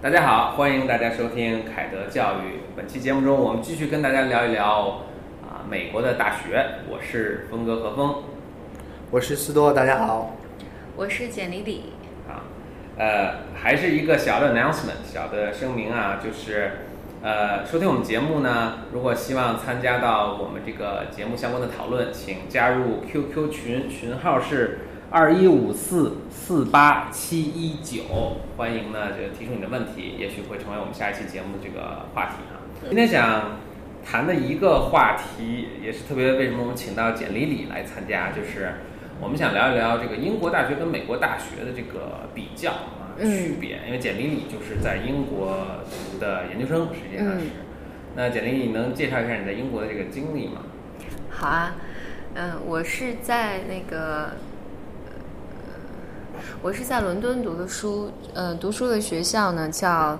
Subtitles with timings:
[0.00, 2.60] 大家好，欢迎大家收听凯德教育。
[2.76, 5.02] 本期节目中，我们继续跟大家聊一聊
[5.42, 6.64] 啊美国的大学。
[6.88, 8.22] 我是峰哥何峰，
[9.10, 10.36] 我是思多，大家好。
[10.94, 11.94] 我是简丽丽。
[12.28, 12.46] 啊，
[12.96, 16.70] 呃，还是一个小的 announcement，小的声明啊，就是
[17.20, 24.78] 呃，收听我们节目呢，如果希望参加到我们这个节目相关的讨论，请加入 QQ 群，群号是。
[25.10, 28.02] 二一五四四八七一九，
[28.58, 32.60] 欢迎呢，就提出你的问题，也许会成为我们下一期节目的这个话题啊。
[32.86, 33.56] 今天想
[34.04, 38.74] 谈的一个话题，也是特别为什么我们请到简丽丽来参加，就是
[39.18, 45.64] 我们想聊一聊这个英国大学跟美国大学的这个比较啊区别，因为简丽丽就是在英国
[46.12, 47.46] 读的研究生，实际上是。
[48.14, 50.60] 那简里里能介绍一下你在英国的这个经历吗？
[51.30, 51.76] 好啊，
[52.34, 54.32] 嗯，我是在那个。
[56.62, 60.18] 我是在伦敦读的书，呃，读书的学校呢叫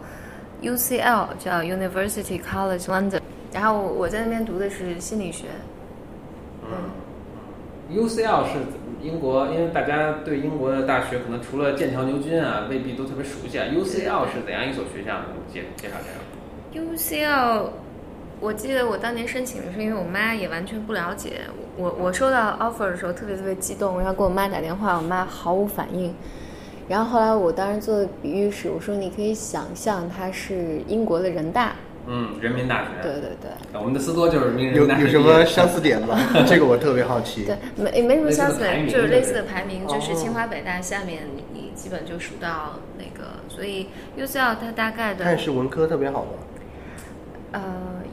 [0.63, 3.21] UCL，叫 University College London。
[3.53, 5.47] 然后我在那边读的是心理学。
[6.65, 8.59] 嗯，UCL 是
[9.03, 13.65] 英国，因为大家对英国的大学可能除了剑桥、牛津啊，未必都特别熟悉啊。
[13.67, 15.21] UCL 是怎样一所学校？
[15.53, 16.19] 介介绍介绍。
[16.75, 17.71] UCL。
[18.41, 21.41] 我记得我当年申请的是，因为我妈也完全不了解
[21.77, 21.95] 我。
[21.99, 26.15] 我收到 offer 的时候特别特别激动，然后给我妈打电话，我妈毫无反应。
[26.89, 31.73] 然后后来我当时做的比喻是，我说你可以想象它是英国的人大。
[32.07, 32.89] 嗯，人民大学。
[33.03, 33.51] 对对对。
[33.75, 35.03] 我们的斯多就是人民大学。
[35.03, 36.19] 有有什么相似点吗？
[36.49, 37.45] 这个我特别好奇。
[37.45, 45.25] 对，没没什么相似点，就是类似的排名，就是清华北大下面，你你基本就数到那个，所以 UCL 它大概的。
[45.25, 46.29] 但是文科特别好的。
[47.51, 47.61] 呃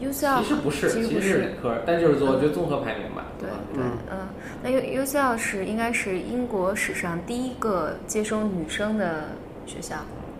[0.01, 3.25] ，UCL 其实不是，其实是理科，但就是说，就综合排名吧。
[3.39, 4.27] 对对，嗯，
[4.63, 9.25] 那 U UCL 是应该是英国史上第一个接收女生的
[9.65, 9.95] 学校，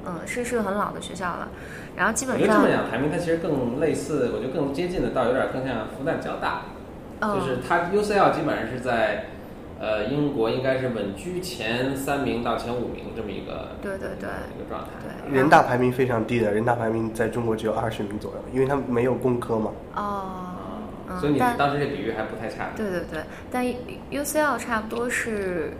[0.06, 1.48] 嗯，是是个很老的学校了。
[1.96, 6.62] 然后基本上，我觉得这么讲排名，它其实更类似，我觉得更接近的，倒有点更像复旦交大，
[7.22, 9.26] 就是它 UCL 基本上是在。
[9.78, 14.90] 呃，英国应该是稳居前三名到前五名这么一个对对对一个状态。
[15.28, 19.72] 对，人大排名非常低的，人大排名在中国只有二十名左右，因为它没有工科嘛。
[19.96, 20.24] 哦。
[21.20, 22.70] 所以你当时这比喻还不太差。
[22.76, 23.22] 对对对，
[23.52, 23.64] 但
[24.12, 25.72] UCL 差不多是，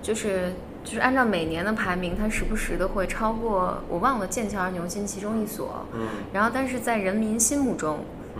[0.00, 0.52] 就是
[0.84, 5.84] 就是按照每年的排名，它时不时的会超过，我忘了剑桥还是牛津其中一所。
[5.92, 6.06] 嗯。
[6.32, 7.98] 然后，但是在人民心目中，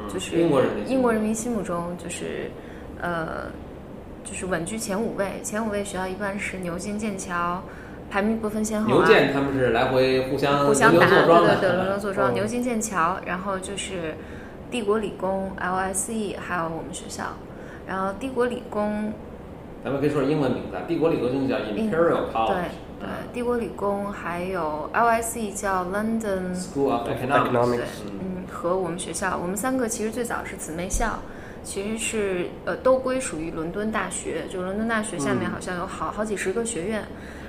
[0.08, 2.50] 就是英国人民英国人民心目中，就是
[3.00, 3.50] 呃。
[4.28, 7.62] 就是稳居前五位，前五位学校一般是牛津、剑桥，
[8.10, 8.86] 排名不分先后。
[8.86, 12.34] 牛剑他们是来回互相互相打，对对对，轮流坐庄。
[12.34, 14.14] 牛津、剑桥，然后就是
[14.70, 17.24] 帝国理工 LSE，还有我们学校。
[17.86, 19.10] 然后帝国理工，
[19.82, 22.48] 咱们可以说英文名字，帝国理工就叫 Imperial College。
[22.48, 22.56] 对
[23.00, 28.04] 对，帝国理工还有 LSE 叫 London School of Economics。
[28.10, 31.18] 嗯，和我们学校，我们三个其实最早是姊妹校。
[31.62, 34.44] 其实是呃，都归属于伦敦大学。
[34.50, 37.02] 就伦敦大学下面好像有好好几十个学院，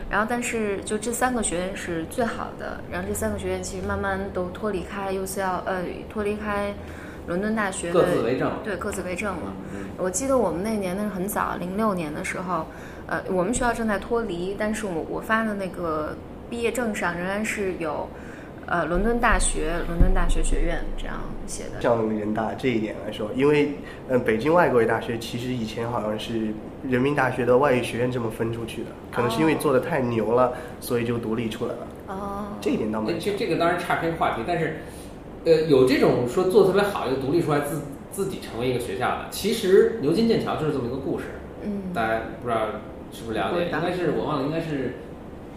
[0.09, 2.79] 然后但是就这三个学院是最好的。
[2.91, 6.73] 然后这三个学院其实慢慢都脱离开 UCL，呃，脱离开
[7.27, 7.91] 伦敦大学。
[7.91, 8.51] 各自为政。
[8.63, 9.53] 对，各自为政了。
[9.97, 12.65] 我记得我们那年那是很早，零六年的时候，
[13.07, 16.15] 呃，我们学校正在脱离，但是我我发的那个
[16.49, 18.09] 毕业证上仍然是有。
[18.65, 21.15] 呃，伦敦大学，伦敦大学学院这样
[21.47, 21.81] 写的。
[21.81, 23.71] 像人大这一点来说，因为
[24.07, 26.53] 嗯，北京外国语大学其实以前好像是
[26.87, 31.87] 人民大学的外语学院这么分出去的，可能是因为做的太牛了，所以就独立出来了。
[32.09, 33.17] 哦，这一点倒没。
[33.17, 34.77] 这这个当然岔开话题，但是
[35.45, 37.81] 呃，有这种说做特别好又独立出来自
[38.11, 41.25] 自己成为一个学校的，其实牛津、剑桥就是这么一个故事。
[41.63, 42.67] 嗯，大家不知道
[43.11, 43.65] 是不是了解？
[43.65, 44.93] 应该是我忘了，应该是。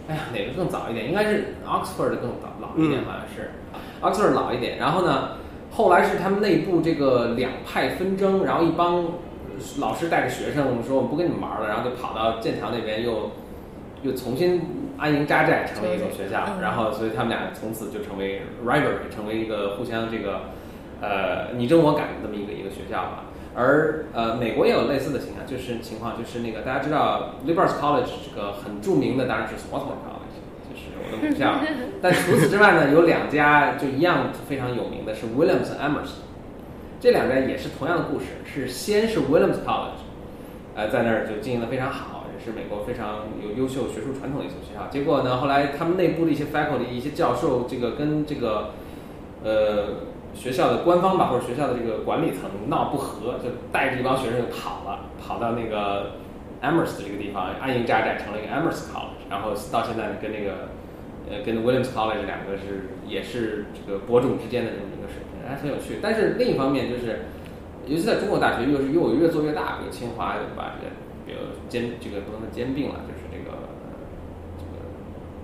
[0.07, 1.07] 哎呀，哪个更早一点？
[1.07, 3.51] 应该是 Oxford 的更早老一点，好像是
[4.01, 4.77] Oxford 老一点。
[4.77, 5.37] 然后呢，
[5.71, 9.05] 后来是他们内部这个两派纷争，然后一帮
[9.79, 13.31] 老师带着学生说我们不跟你们玩了，然后就跑到剑桥那边又
[14.01, 14.61] 又重新
[14.97, 16.59] 安营扎寨，成为一所学校。
[16.61, 20.41] 然后所以他们俩从此就成为 rivalry，成为一个互相这个
[20.99, 23.23] 呃你争我赶的这么一个一个学校吧。
[23.55, 31.59] 而呃，美国也有类似的情况，就是情况就是那个大家知道 Liberal College 这个很著名的当然是 Swarthmore College，就是我的母校。
[32.01, 36.25] 但除此之外呢，有两家就一样非常有名的是 Williams Emerson，
[36.99, 40.01] 这两家也是同样的故事，是先是 Williams College，
[40.73, 44.87] 呃，在那儿就经营的非常好，也是美国非常有优秀学术传统的一所学校。
[44.89, 48.71] 结果呢，后来他们内部的一些 faculty 一些教授，这个跟这个
[49.43, 50.11] 呃。
[50.33, 56.11] 学校的官方吧，或者学校的这个管理层闹不和，就带着一帮学生就跑了，跑到那个
[56.61, 59.29] Amherst 这个地方安营扎寨，成了一个 Amherst College。
[59.29, 60.69] 然后到现在跟那个
[61.29, 65.99] 呃，跟 Williams College 两个是也是这个伯仲之间的这么一个水平，还很有趣。
[66.01, 67.25] 但是另一方面就是，
[67.87, 70.91] 尤其在中国大学，又是又越做越大，比如清华就把这个，
[71.25, 71.39] 比如
[71.69, 73.12] 兼这个不能说兼并了，就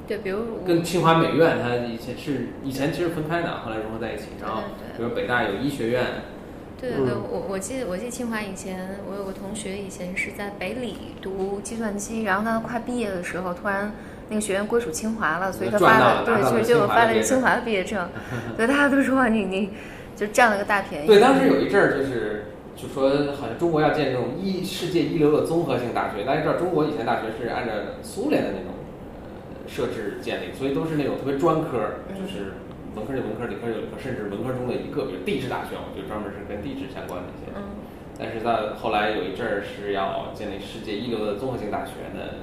[0.09, 4.23] 对，比如跟清华美院，它以前是以前其实分开的，后来融合在一起。
[4.41, 4.63] 然后
[4.97, 6.03] 比如北大有医学院，
[6.81, 13.91] 对对对，嗯我我记得我记得清华以前，我有个同学以前是在北理读计算机，然后他快毕业的时候，突然
[14.29, 18.09] 那个学院归属清华了，所以他发了对，就清华的毕业证发了一个清华的毕业证，
[18.57, 19.69] 对，大家都说你你
[20.15, 21.07] 就占了个大便宜。
[21.07, 22.45] 对，当时有一阵儿就是
[22.75, 23.09] 就说
[23.39, 28.78] 好像中国要建这种一世界一流的综合性大学，大家知道中国以前大学是按照苏联的那种呃
[29.69, 32.57] 设置建立，所以都是那种特别专科儿，就是
[32.95, 37.53] 文科就文科，理科就理科，甚至文科中的一个，比如地质大学，我就专门是跟地质相关的一些。
[37.55, 37.77] 嗯，
[38.17, 42.41] 但是在后来有一阵儿是要建立世界一流的综合性大学的，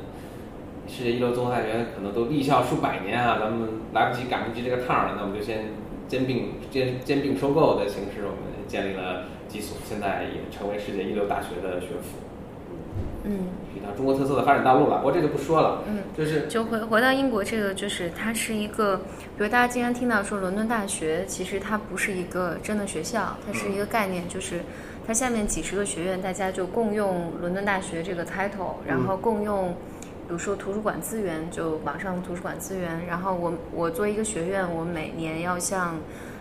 [0.87, 5.67] 世界一流综合大学可能都立校数百年啊，咱们来不及赶不及这个趟儿了，那我们就先
[6.07, 12.23] 兼并兼兼并收购的形式，我们建立了几所，现在也成为世界一流大学的学府，
[13.27, 14.99] 嗯是一条中国特色的发展道路了。
[14.99, 18.97] 不过这就不说了，嗯，就是就回回到英国这个，就是它是一个，
[19.37, 24.61] 比如大家经常听到说伦敦大学，其实它不是一个真的学校，它是一个概念，就是
[25.07, 29.69] 它下面几十个学院，大家就共用伦敦大学这个 title，然后共用，
[30.27, 35.97] 比如说图书馆资源，就网上图书馆资源，然后我我作为一个学院，我每年要向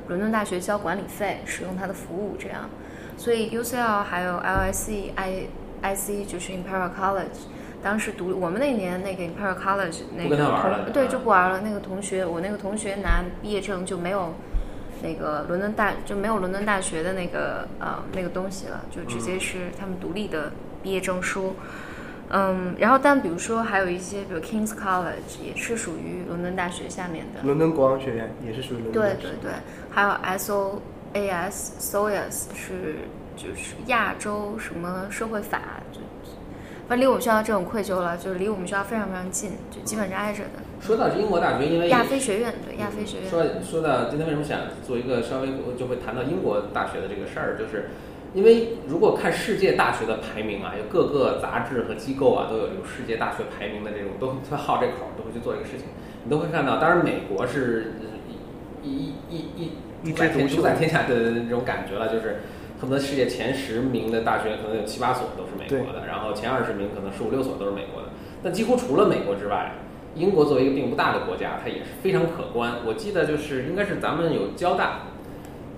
[0.08, 2.70] 伦敦大学交管理费，使用它的服务，这样，
[3.18, 5.48] 所以 UCL 还有 LSE、I
[5.94, 7.46] IC 就是 Imperial College。
[7.84, 10.36] 当时读我们那年那个 Imperial College 那个
[10.92, 11.62] 对啊就不玩了。
[11.62, 14.34] 那个同学，我那个同学拿毕业证就没有
[15.04, 20.52] 那个伦敦大就没有伦敦大学的那个呃那个东西了，就直接是他们独立的
[20.82, 21.54] 毕业证书。
[22.30, 27.42] 嗯，然后但比如说还有一些，比如 King's College 也是属于伦敦大学下面的。
[27.44, 29.52] 伦敦国王学院也是属于伦敦对对对，
[29.92, 30.10] 还有
[30.40, 32.96] SOAS SOAS 是
[33.36, 35.62] 就是亚洲什么社会法，
[35.92, 36.00] 就
[36.88, 40.64] 反正离我们学校这种愧疚了，就是离我们学校非常非常近，就基本是挨着的。
[40.82, 45.48] 说到英国大学，因为亚非学院对亚非学院，说说到今天为什么想做一个稍微
[45.78, 47.90] 就会谈到英国大学的这个事儿，就是
[48.34, 55.88] 因为如果看世界大学的排名啊，有各个杂志和机构啊都有这种世界大学排名的这种，都特别好这口儿，都会去做这个事情。
[56.24, 57.94] 你都会看到，当然美国是
[58.84, 59.72] 一一一一
[60.04, 62.42] 一主宰天枝独秀主宰天下的那种感觉了，就是
[62.86, 68.10] 恨不得世界前十名的大学可能有七八所都是美国的，然后前二十名可能十五六所都是美国的。
[68.44, 69.72] 但几乎除了美国之外，
[70.14, 72.74] 英国作为一个并不大的国家，它也是非常可观。
[72.86, 75.00] 我记得就是应该是咱们有交大，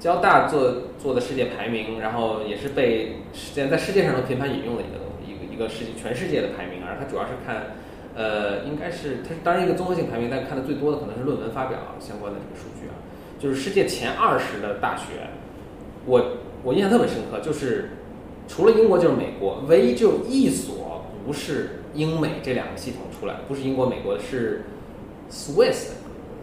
[0.01, 7.77] 交大做做的世界排名，然后也是被现在在世界上都频繁引用的一个东西，一个一个世界全世界的排名，而它主要是看。
[8.17, 12.97] 呃，应该是它是当然一个综合性排名，但看的最多的可能是论文发表相关的这个数据啊。
[13.37, 15.29] 就是世界前二十的大学，
[16.07, 16.19] 我
[16.63, 17.89] 我印象特别深刻，就是
[18.47, 24.63] 除了英国就是美国，唯一就一所不是英美这两个系统出来，不是英国美国的，是
[25.31, 25.91] Swiss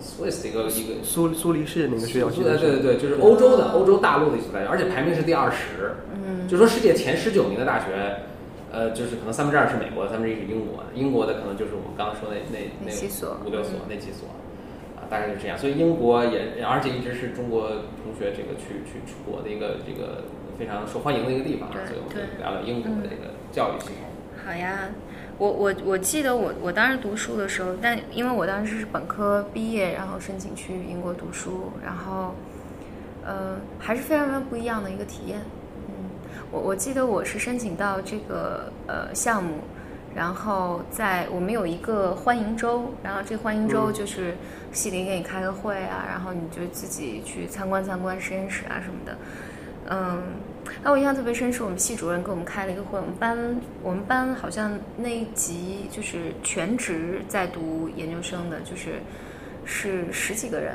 [0.00, 2.28] Swiss 的一个一个苏苏黎世那个学校？
[2.28, 5.94] 对对对对，就是欧洲的欧洲大陆的一所大学，而且排名是第二十。
[6.14, 7.87] 嗯，就说世界前十九名的大学，
[8.70, 14.37] 呃，就是可能三分之二是美国，三分之一是英国的，英国的可能就是我们刚刚说的那那那几所五六所嗯那几所，啊，
[15.11, 15.56] 大概是这样。
[15.56, 17.69] 所以英国也，而且一直是中国
[18.02, 20.25] 同学这个去去出国的一个这个
[20.59, 23.97] 非常受欢迎的一个地方所以我们聊聊英国的这个教育系统。
[24.45, 24.90] 好呀，
[25.38, 32.35] 我我我记得我我当时读书的时候，但因为我当时是本科毕业，然后申请去英国读书，然后
[33.25, 35.40] 呃还是非常非常不一样的一个体验。
[35.88, 36.11] 嗯，
[36.50, 39.55] 我我记得我是申请到这个呃项目，
[40.14, 43.92] 然后在我们有一个欢迎周，然后这欢迎周嗯。
[43.92, 44.35] 就是
[44.73, 49.16] 系里给你开个会啊，然后你就自己去参观参观实验室啊什么的。
[49.90, 50.23] 嗯，
[50.83, 58.94] 那我印象特别深，是我们系主任给我们开了一个会，我们班我们班好像那一级就是全职在读研究生的，就是
[59.66, 60.75] 是十几个人，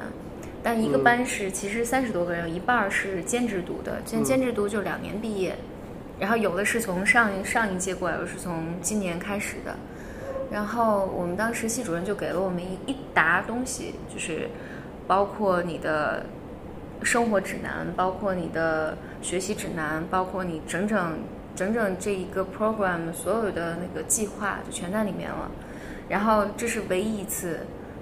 [0.61, 1.03] 但一个嗯。
[1.03, 4.23] 班是其实三十多个人，有一半儿是兼职读的，兼嗯。
[4.23, 5.55] 兼职读就两年毕业，
[6.19, 9.75] 然后有的是从上一上一届过来，有的是从今年开始的。
[10.51, 14.49] 然后我们当时系主任就给了我们一一沓东西，就是
[15.07, 16.25] 包括你的
[17.03, 21.19] 生活指南，包括你的学习指南，包括你整整
[21.55, 25.51] 整整这一个 program 所有的那个计划就全在里面了。
[26.09, 27.59] 然后这是唯一一次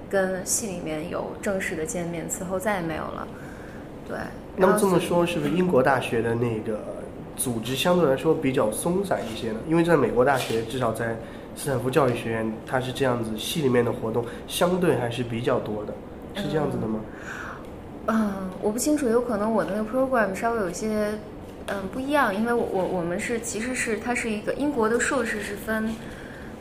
[0.10, 3.28] 跟系里面有正式的见面，此后再也没有了。
[4.08, 4.18] 对，
[4.56, 6.97] 那么这么说，是不是英国大学的那个
[7.38, 9.60] 组织相对来说比较松散一些呢？
[9.70, 11.16] 因为在美国大学，至少在
[11.56, 15.94] 斯坦福教育学院它是这样子，系里面的活动相对还是比较多的，
[16.36, 17.00] 是这样子的吗？
[18.08, 21.14] 嗯，我不清楚，有可能我的那个 program 稍微有些
[21.68, 25.94] 嗯不一样，因为我我我们是其实是它是一个英国的硕士是分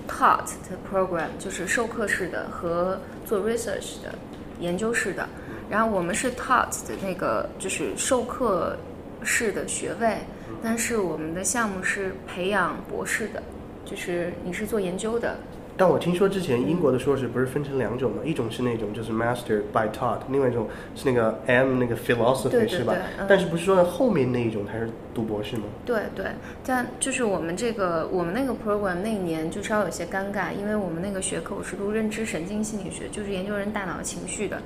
[0.08, 4.14] taught 的 program，就是授课式的和做 research 的
[4.60, 5.28] 研究式的，
[5.70, 8.76] 然后我们是 taught 的那个就是授课
[9.22, 10.18] 式的学位，
[10.62, 13.42] 但是我们的项目是培养博士的，
[13.84, 15.36] 就是你是做研究的。
[15.78, 18.22] 但我听说之前英国的硕士不是分成两种吗？
[18.24, 22.94] 一种是那种就是 master by taught，另外一种是那个 M 那个 philosophy 对对是吧？
[23.18, 25.64] 嗯但是不是说后面那一种才是读博士吗？
[25.84, 26.24] 对对，
[26.64, 34.62] 但就是我们这个我们那个 program 那一年就稍微有些尴尬，因为我们那个学科我是读认知神经心理学，就是研究人大脑情绪的，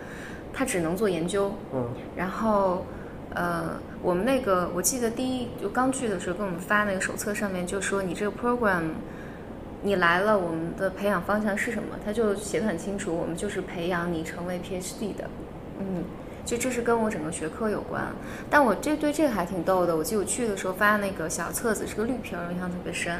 [0.52, 1.52] 他只能做研究。
[1.74, 2.86] 嗯，然后，
[3.34, 3.70] 呃，
[4.02, 8.82] 我们那个我记得第一就刚去的时候给我们发那个手册上面就说你这个 program，
[9.82, 11.96] 你来了，我们的培养方向是什么？
[12.04, 15.24] 他就写的很清楚，我们就是培养你成为 PhD 的，
[15.78, 16.04] 嗯。
[16.42, 18.02] 就这是跟我整个学科有关，
[18.48, 19.94] 但我这对这个还挺逗的。
[19.94, 23.14] 我记得我去的时候发那个小册子是个绿皮儿，印象特别深。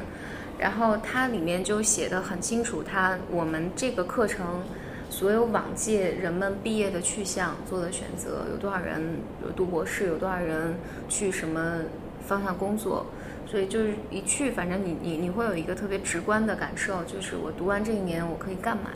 [0.59, 4.63] 然后它里面就写的很清楚，它我们这个课程
[5.11, 9.03] 所有往届人们毕业的去向做的选择，有多少人
[9.45, 10.75] 有读博士，有多少人
[11.09, 11.81] 去什么
[12.27, 13.05] 方向工作。
[13.47, 18.91] 所以就是一去，反正你你你会有一个特别直观的感受，就是我读完这一年我可以干嘛，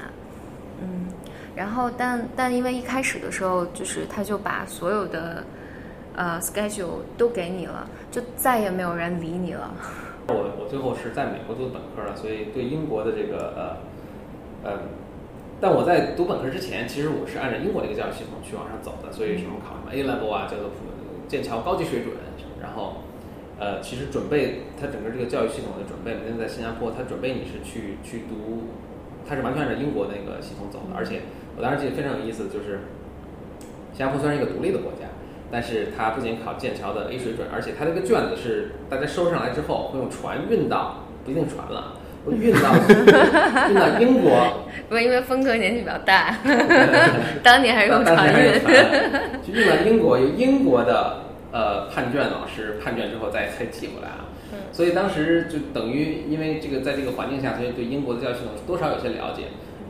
[0.80, 1.09] 嗯。
[1.56, 5.42] 然后但但因为一开始的时候，就是他就把所有的
[6.14, 9.75] 呃 schedule 都给你了，就再也没有人理你了。
[10.28, 13.76] 我我最后是在美国读的本科了，所以对英国的这个
[14.64, 14.78] 呃呃，
[15.61, 20.84] 但我在读本科之前，其实我是按照英国这个教育系统去往上走的，所以什么考什么 A level 啊，叫做普
[21.28, 22.12] 剑桥高级水准，
[22.61, 23.02] 然后
[23.58, 28.68] 呃，其实准备它整个这个教育系统的准备，因为在新加坡，它准备你是去去读，
[29.26, 31.23] 它是完全按照英国那个系统走的，而且
[31.56, 32.80] 我当时记得非常有意思，就是
[33.92, 35.08] 新加坡虽然是一个独立的国家。
[35.52, 42.75] 但是它不仅考剑桥的 A 水准，而且它这个卷子是大家收上来之后会用船运到，不一定船了，会运到
[43.69, 44.61] 运到英国。
[44.88, 46.37] 不 是因为峰哥年纪比较大，
[47.43, 48.52] 当年还是用船运。
[49.47, 54.26] 就运到英国，由英国的呃判卷老师判卷之后再再寄回来啊。
[54.73, 59.45] 所以当时就等于因为这个在这个环境下，所以对英国的教育系统多少有些了解。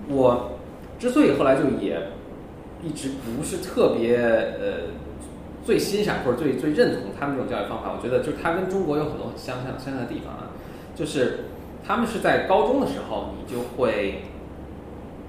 [0.08, 0.58] 我
[0.98, 1.98] 之所以后来就也
[2.82, 4.94] 一直不是特别呃。
[5.66, 10.52] 最欣赏或者最最认同他们这种教育方法，我觉得就是它跟中国有很多很相像相像的地方啊，
[10.94, 11.38] 就是
[11.86, 14.22] 他们是在高中的时候，你就会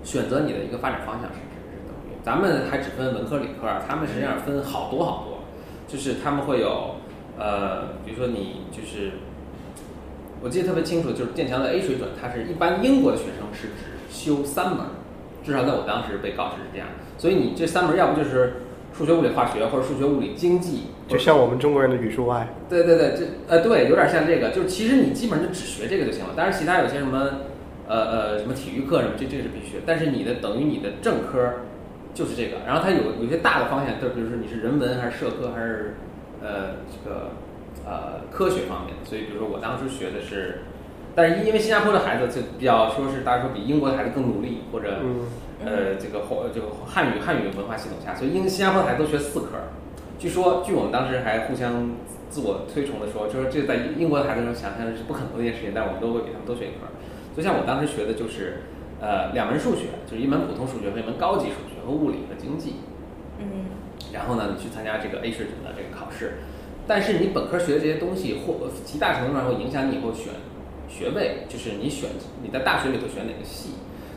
[0.03, 5.39] 选择你的一个发展方向是是等于，咱们还只分文科理科，他们实际上分好多好多，
[5.87, 6.95] 就是他们会有
[7.37, 9.11] 呃，比如说你就是，
[10.41, 14.85] 我记得特别清楚，就是剑桥的 A 水准，它是一般英国的学生是只修三门，
[15.43, 18.61] 至少在我当时被告知是这样，所以你这三门要不就是。
[18.97, 22.47] 数学、物理、化学，或者数学、物理、经济，就像我们中国人的语数外。
[22.69, 26.31] 对对对，这呃对，有点像这个，就是其实你基本上就只学这个就行了。
[26.33, 27.29] 当然，其他有些什么
[27.89, 29.81] 呃呃什么体育课什么，这这个是必须。
[29.85, 31.55] 但是你的等于你的正科
[32.13, 35.97] 就是这个，然后它有有些大的方向，就比如说你是人文还是社科还是
[36.41, 37.31] 呃这个
[37.85, 38.95] 呃科学方面。
[39.03, 40.61] 所以比如说我当时学的是，
[41.13, 45.01] 但是因为新加坡的孩子就比较说是大家说比英国的孩子更努力，或者。
[45.63, 49.47] 呃，这个后这个汉语汉语文化系统下，所以英新加坡的孩子都学四科。
[50.19, 51.91] 据说，据我们当时还互相
[52.29, 56.87] 自我推崇的说，就是这在英国的孩子中想象是不可能的一件事情，但我们都会比他们多学一科。
[57.35, 58.63] 就像我当时学的就是
[58.99, 62.75] 呃两门数学，就是一门普通数学和一门高级数学和物理和经济。
[63.39, 63.67] 嗯。
[64.11, 66.39] 然后呢，你去参加这个 A 水准的这个考试，
[66.87, 70.31] 但是你本科学的这些东西，或极大程度上会影响你以后选
[70.87, 72.09] 学位，就是你选
[72.41, 73.71] 你在大学里头选哪个系。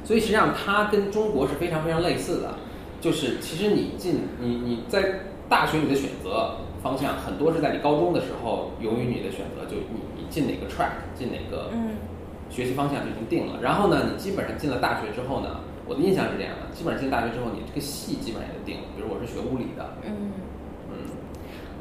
[0.08, 2.54] 所以实际上它跟中国是非常非常类似的，
[2.98, 11.70] 就是其实你进你你在大学你的选择方向很多是在你高中的时候由于你的选择，就你你进哪个 track 进哪个
[12.48, 13.60] 学习方向就已经定了。
[13.60, 18.88] 然后呢，你基本上进了大学之后呢，我的印象是这样的，基本上进大学之后，你这个系基本上也就定了。
[18.96, 20.32] 比如我是学物理的，嗯
[20.88, 21.04] 嗯，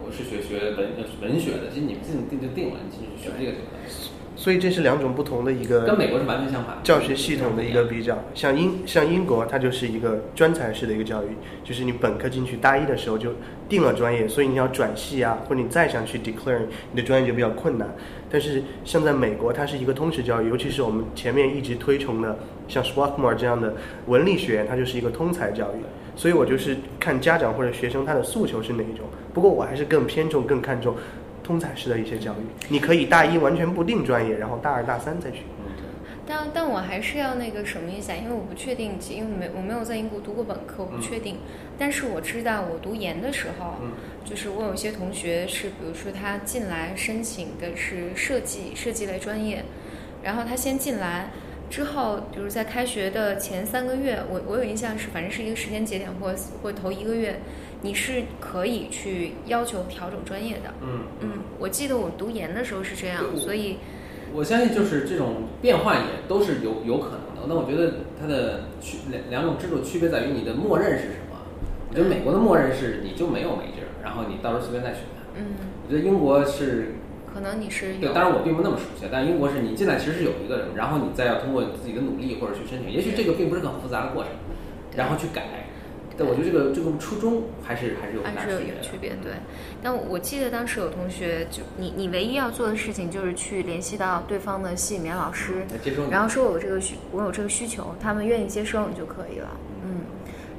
[0.03, 0.91] 我是学学文
[1.24, 4.16] 文学的，其实你进定就定了，你进去学这个就可以。
[4.38, 8.15] 所以这是两种不同的一个跟美国是完全相反教学系统的一个比较。
[8.36, 11.29] 像英像英国，它就是一个专才式的一个教育，
[11.63, 13.32] 就是你本科进去大一的时候就
[13.67, 16.60] 定了专业，所以你要转系啊，或者你再想去 declare
[16.91, 17.89] 你的专业就比较困难。
[18.29, 23.74] 但是像在美国，它是一个通识教育，尤其是我们前面一直推崇的像 Swarthmore 这样的
[24.06, 25.82] 文理学院，它就是一个通才教育。
[26.15, 29.06] 所以我就是看家长或者学生他的诉求是哪一种。
[29.34, 30.96] 不过我还是更偏重、更看重。
[31.48, 35.38] 通才式的一些教育，你可以大一完全不定专业，然后大二大三再去。
[36.30, 41.38] 但但我还是要那个什么一下，因为我不确定，因为没我没有在英国读过本科，我不确定。
[41.80, 43.75] 但是我知道我读研的时候，
[44.25, 49.63] 就是我有一些同学是，比如说他进来申请的是设计设计类专业，
[50.22, 51.30] 然后他先进来
[51.69, 56.33] 之后，比如在开学的前三个月，我我有印象是，反正是一个时间节点，或
[56.63, 57.41] 或头一个月，
[57.81, 60.74] 你是可以去要求调整专业的。
[60.81, 63.77] 嗯嗯，我记得我读研的时候是这样，所以。
[64.33, 67.47] 我相信就是这种变化也都是有有可能的。
[67.47, 71.38] 那我觉得它的区两两种制度区别在于你的默认是什么。
[71.89, 75.03] 我觉得美国的默认是你就没有 major，然后你到时候随便再选。
[75.36, 75.55] 嗯。
[75.86, 76.93] 我觉得英国是。
[77.34, 77.93] 可能你是。
[77.96, 84.31] 对，当然我并不那么熟悉，但英国是你进来其实是有一个人，然后你再要通过自己的努力或者去申请，也许这个并不是很复杂的过程，
[84.96, 85.43] 然后去改。
[86.19, 89.12] 但，我觉得这个这个初衷还是还是有还是有区别。
[89.22, 89.34] 对，
[89.84, 95.63] 但我记得当时有同学就你你唯一要做的事情就是去联系到对方的系里面老师，
[96.10, 99.50] 然后说我有这个需我有这个需求，他们愿意接收你就可以了。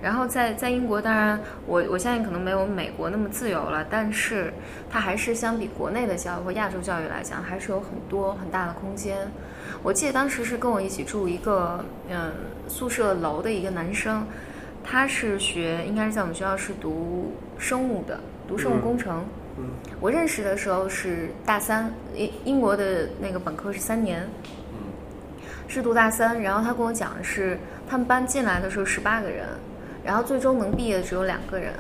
[0.00, 4.52] 嗯，然后在在英国，当然我我相信可能没有美国那么自由了，但是
[4.90, 9.28] 它还是相比国内的教育或亚洲教育来讲，还是有很多很大的空间。
[9.83, 12.33] 我记得当时是跟我一起住一个嗯
[12.67, 14.26] 宿舍楼的一个男生。
[14.90, 19.23] 他是学，应该是在我们学校是读生物的，读生物工程。
[19.59, 19.64] 嗯，
[20.00, 24.26] 我认识的时候是大三，英英国的那个本科是三年。
[24.73, 24.78] 嗯，
[25.67, 29.47] 是读大三，然后他跟我讲的是，他们班进来的时候十八个人，
[30.08, 31.74] 然后最终能毕业的只有两个人。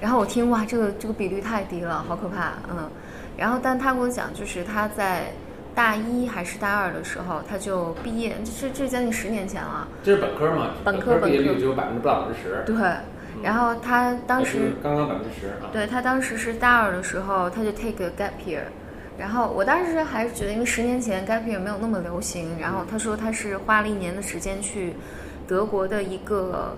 [0.00, 2.90] 然后我听哇，这个这个比率太低了，好可怕，嗯。
[3.36, 5.30] 然后但他跟我讲，就是他在。
[5.74, 9.86] 大一还是大二的时候，他就毕业，这这将近十年前了。
[10.02, 10.72] 这是本科嘛？
[10.82, 12.64] 本科毕业率只有百分之不到百分之十。
[12.66, 12.76] 对，
[13.44, 15.70] 然后他当时刚刚百分之十啊。
[15.72, 18.62] 对他当时是大二的时候，他就 take a gap year，
[19.16, 24.94] 然后我当时还是觉得，因为十年前 gap year 没有那么流行，然后他说他是花了一年的时间去
[25.46, 26.76] 德国的一个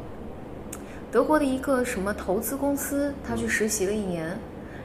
[1.11, 4.39] 德国的一个什么投资公司，他去实习了一年。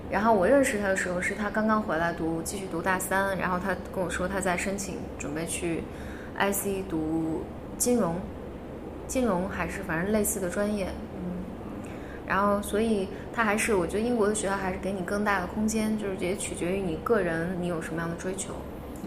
[0.10, 3.38] 然后我认识他的时候，是他刚刚回来读，继续读大三。
[3.38, 5.84] 然后他跟我说，他在申请准备去
[6.38, 7.44] IC 读
[7.78, 8.16] 金融，
[9.08, 11.44] 金融还是反正类似的专业，嗯。
[12.28, 18.54] 然后，所以他还是，我觉得英国的学校还是给你更大的空间，就是也取决于你个人，你有什么样的追求。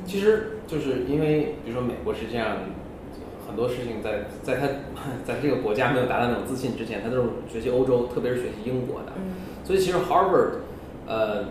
[0.05, 2.57] 其实就是因为，比如说美国是这样，
[3.49, 4.69] 很多事情在在他
[5.27, 9.13] 在这个国家没有达到那种自信之前，他都是学习欧洲，特别是学习英国的。
[9.17, 9.35] 嗯。
[9.65, 10.61] 所以其实 Harvard。
[11.11, 11.43] 呃，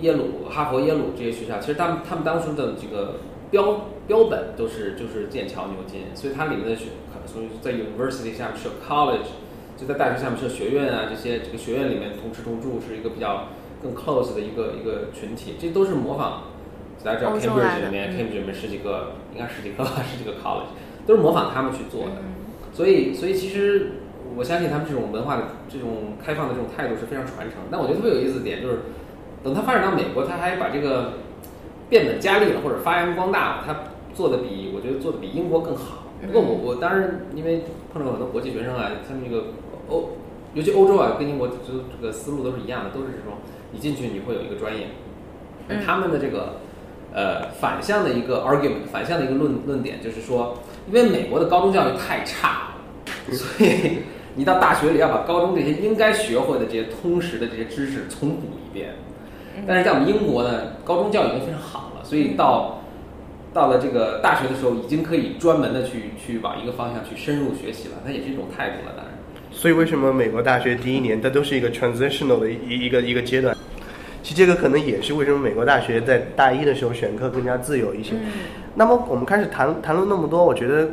[0.00, 3.16] 耶鲁、哈佛、耶鲁这些学校，其实他们他们当初的这个
[3.50, 6.86] 标标本都是就是剑桥、牛津，所以它里面的学，
[7.26, 9.28] 所以在 university 下面是 college，
[9.76, 13.48] 就在大学下面是学院啊，这些这个学院里面同吃同住是一个比较
[13.82, 16.48] 更 close 的一个一个群体，这都是模仿，
[17.04, 20.72] 大家知道 Cambridge 里面 Cambridge 里面十几个，应该十几个吧，十几个 college，
[21.06, 22.16] 都是模仿他们去做的，
[22.72, 23.92] 所以所以其实。
[24.36, 27.58] 我相信他们这种文化的这种开放的这种态度是非常传承。
[27.70, 28.78] 但我觉得特别有意思的点就是，
[29.44, 31.12] 等他发展到美国，他还把这个
[31.88, 33.62] 变本加厉了，或者发扬光大了。
[33.64, 33.76] 他
[34.12, 36.10] 做的比我觉得做的比英国更好。
[36.26, 37.62] 不过我我当然因为
[37.92, 39.44] 碰到很多国际学生啊，他们这个
[39.88, 40.16] 欧，
[40.54, 41.54] 尤其欧洲啊，跟英国就
[41.96, 43.38] 这个思路都是一样的，都是这种
[43.70, 44.88] 你进去你会有一个专业。
[45.86, 46.56] 他们的这个
[47.12, 52.68] 呃反向的一个 argument，反向的一个论论点就是说，因为美国的高中教育太差
[53.28, 53.98] 了，所以。
[54.36, 58.90] 你到大学里要把高中这些应该学会的这些通识的这些知识重补一遍，
[59.64, 62.80] 但是在我们英国呢，高中教育已经非常好了，所以到
[63.52, 69.14] 到了这个大学的时候，已经可以专门的去去往一个方向去深入学习了，那也是一种态度了，当然。
[69.52, 73.56] 所以为什么美国大学第一年它都是一个 transitional 的一一个一个阶段？
[74.24, 78.14] 其实这个可能也是为什么美国大学在大一的时候选课更加自由一些。
[78.74, 80.88] 那么我们开始谈谈论那么多，我觉得。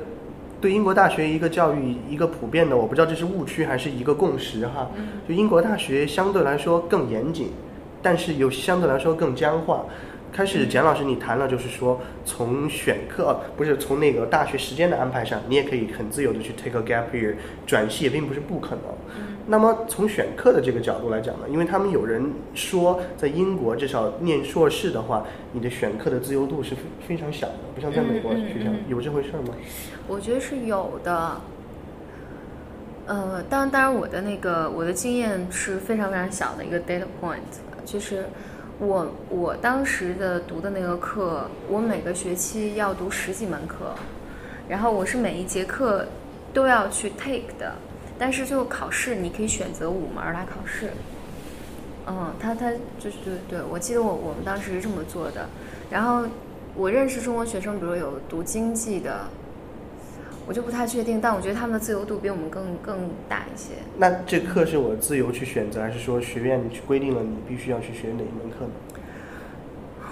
[0.60, 4.91] 对英国大学一个教育一个普遍的，我不知道这是误区还是一个共识哈。
[5.28, 7.50] 就英国大学相对来说更严谨，
[8.00, 9.84] 但是又相对来说更僵化。
[10.32, 17.34] 开始简老师你谈了，就是说从选课不是从那个大学时间的安排上，你也可以很自由的去 take a gap year
[17.65, 18.84] 转系，也并不是不可能。
[19.47, 29.54] 那么从选课的这个角度来讲呢，因为他们有人说，在英国至少念硕士的话，你的选课的自由度是非非常小的，不像在美国学校有这回事吗？
[30.08, 31.41] 我觉得是有的。
[33.08, 37.39] 呃，当然，当然，我的那个我的经验是非常非常小的一个 data point，
[37.84, 38.23] 就是
[38.80, 43.93] 我我当时的读的那个课，我每个学期要读十几门课，
[44.69, 46.06] 然后我是每一节课
[46.54, 47.73] 都要去 take 的。
[48.22, 50.92] 但是最后考试，你可以选择五门来考试。
[52.06, 55.50] 嗯，他他就是对对，我记得我我们当时是这么做的。
[55.90, 56.28] 然后
[56.76, 59.22] 我认识中国学生，比如有读经济的，
[60.46, 63.70] 我就不太确定，但我觉得他们的自由度比我们更更大一些。
[63.98, 70.06] 那这课是我自由去选择，还是说学院去规定了你必须要去学哪一门课呢？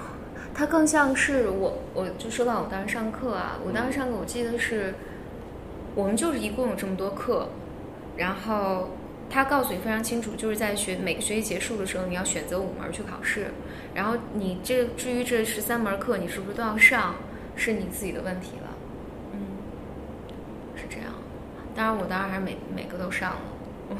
[0.55, 4.95] 它更像是我，我就说到我当时上课啊，我当时上课，我记得是，
[5.93, 7.47] 我们就是一共有这么多课，
[8.19, 8.89] 然后
[9.29, 13.47] 他告诉你非常清楚，就是在学每个学期结束的时候，你要选择五门去考试，
[13.95, 17.15] 然后你这至于这十三门课你是不是都要上，
[17.55, 18.67] 是你自己的问题了，
[19.33, 19.39] 嗯，
[20.75, 21.07] 是这样。
[21.75, 23.41] 当然，我当然还是每每个都上了，
[23.91, 23.97] 嗯，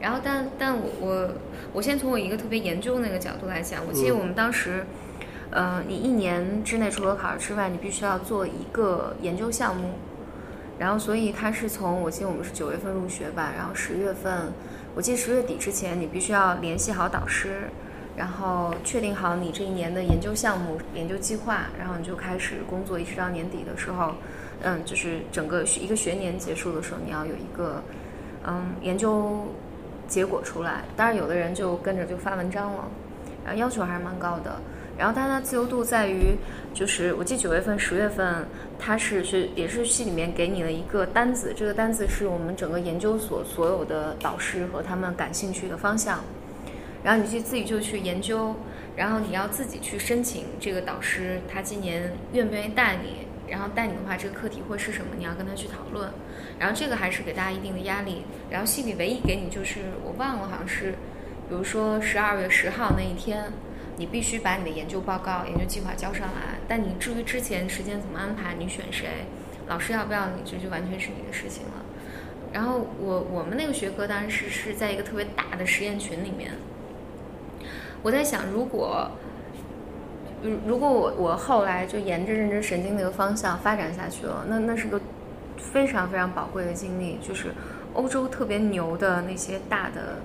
[0.00, 1.30] 然后但但我我。
[1.74, 4.86] 我先从我一个特别研究那个角度来讲，我记得我们当时，
[5.50, 9.90] 呃，你一年之内除了考试之外，你必须要做一个研究项目，
[10.78, 14.52] 然后所以他是从我记得我们是九月份入学吧，然后十月份，
[14.94, 17.68] 我记得十月底之前你必须要联系好导师，
[18.16, 24.14] 然后确定好你这一年的研究项目、研究计划，然后你就开始工作，一直到年底的时候，
[24.62, 27.82] 嗯，就是整个一个学年结束的时候，你要有一个
[28.46, 29.46] 嗯研究。
[30.08, 32.88] 结果出来，当然有的人就跟着就发文章了，
[33.44, 34.58] 然后要求还是蛮高的。
[34.96, 36.34] 然后它的自由度在于，
[36.78, 38.46] 就是我记得九月份、十月份，
[38.78, 46.22] 他是是也是系里面给你了一个单子，这个单子是我们整个研究所所有的导师和他们感兴趣的方向，
[47.02, 48.54] 然后你去自己就去研究，
[48.94, 53.26] 然后你要自己去申请这个导师，他今年愿不愿意带你。
[53.50, 55.06] 然后带你的话，这个课题会是什么？
[55.18, 56.08] 你要跟他去讨论。
[56.60, 58.22] 然后这个还是给大家一定的压力。
[58.50, 60.92] 然后系里唯一给你就是我忘了，好像是，
[61.48, 63.50] 比如说十二月十号那一天，
[63.98, 66.58] 你必须把你的研究报告、研究计划交上来。
[66.66, 69.26] 但你至于之前时间怎么安排，你选谁，
[69.66, 71.84] 老师要不要你，这就完全是你的事情了。
[72.52, 76.52] 然后我我们那个学科当时是在一个特别大的实验群里面。
[78.02, 79.10] 我在想，如果。
[80.64, 85.00] 如果我我后来就沿着认知神经那个方向发展下去了，那那是个
[85.56, 87.18] 非常非常宝贵的经历。
[87.20, 87.52] 就是
[87.92, 90.20] 欧洲特别牛的那些大的，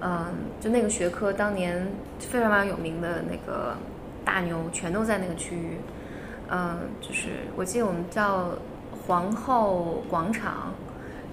[0.00, 0.26] 嗯，
[0.60, 1.86] 就那个学科当年
[2.18, 3.76] 非常非常有名的那个
[4.24, 5.78] 大牛，全都在那个区域。
[6.50, 8.52] 嗯，就是我记得我们叫
[9.06, 10.74] 皇后广场，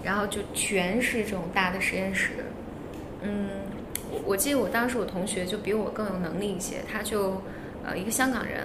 [0.02, 2.32] 然后就全是这种大的实验室。
[3.22, 3.48] 嗯，
[4.24, 7.40] 我记得我当时我同学就比我更有能力一些，他就。
[7.88, 8.64] 呃，一个香港人，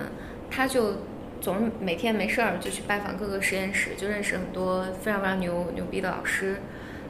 [0.50, 0.96] 他就
[1.40, 6.60] 总是每天没事儿就去拜访各个实验室，就认识很多非常非常牛牛逼的老师。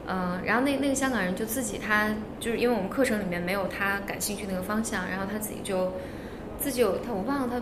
[0.07, 2.09] 嗯，然后那那个香港人就自己他
[2.39, 5.93] 就是因为我们课程里面没有他感兴趣那个方向，然后他自己就
[6.59, 7.61] 自己有他我忘了他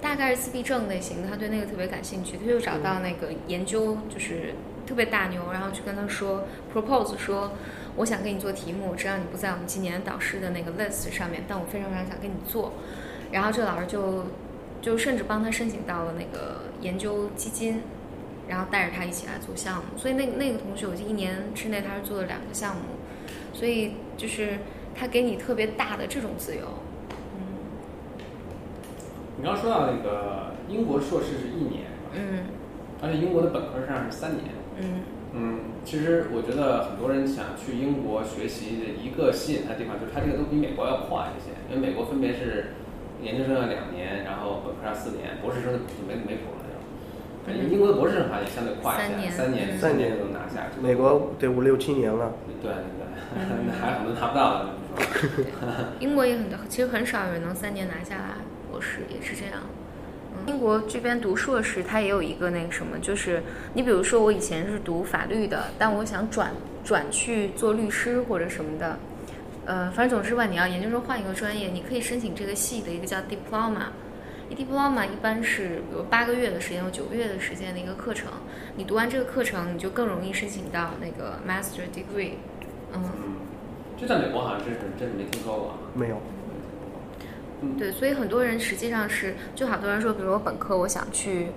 [0.00, 4.54] 大概是自闭症类型的，他对那个特别感兴趣，他就找到那个研究就是
[4.86, 7.52] 特别大牛，然后去跟他说 propose 说
[7.96, 12.72] 我想给你做题目，知道你不在我们今年导师的那个 list 上面，但我非常非常想跟你做。
[13.32, 14.24] 然后这个老师就，
[14.80, 17.82] 就甚至帮他申请到了那个研究基金，
[18.48, 19.84] 然后带着他一起来做项目。
[19.96, 22.82] 所以那那个同学，我记得一年之内他是做了两个项目，
[23.52, 24.58] 所以就是
[24.94, 26.62] 他给你特别大的这种自由。
[27.36, 27.42] 嗯。
[29.36, 31.84] 你刚说到那个英国硕士是一年，
[32.14, 32.44] 嗯，
[33.02, 34.44] 而且英国的本科上是三年，
[34.80, 35.00] 嗯
[35.34, 42.72] 嗯，其实我觉得很多人想去英国学习的一个吸引他的地方，就是他这个都比美国要快一些，因为美国分别是。
[43.20, 46.54] 研究生要两年，然后本科要四年，博士生就没没谱
[47.54, 50.66] 英国的博士生好像也相对快一些，三年三年就能拿下。
[50.80, 52.32] 美国得五六七年了。
[52.60, 54.66] 对对对，还有很多拿不到的。
[56.00, 58.34] 英国也很多，其实很少有人能三年拿下来
[58.70, 59.62] 博士，也是这样。
[60.46, 63.42] 英国这边读硕士，它也有一个那个什么，就是
[63.74, 66.52] 你比如说我以前是读法律的，但我想转
[66.84, 68.96] 转去做律师或者什么的。
[69.66, 73.88] 呃，反正总之吧，你要研究生换一个专业，你可以申请这个系的一个叫 diploma。
[74.54, 78.30] Diploma 一般是比如八个月的时间，或九个月的时间的一个课程。
[78.76, 82.32] 你读完这个课程，你就更容易申请到那个 master degree。
[82.92, 83.02] 嗯，
[83.96, 85.74] 这在美国好像真是真的没听说过。
[85.94, 86.20] 没有。
[87.78, 91.48] 对，所以很多人实际上是，就好多人说，比如我本科我想去。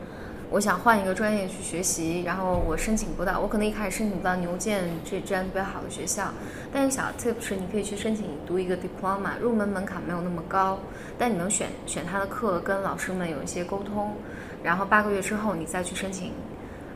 [0.52, 6.28] 我想换一个专业去学习，然后我申请不到，我可能一开始申请不到牛剑这这样特别好的学校。
[6.74, 10.78] 但是小 tip 是，你可以去申请读一个 diploma，入门门槛没有那么高，
[11.18, 14.14] 但你能选选他的课，跟老师们有一些沟通，
[14.62, 16.34] 然后八个月之后你再去申请，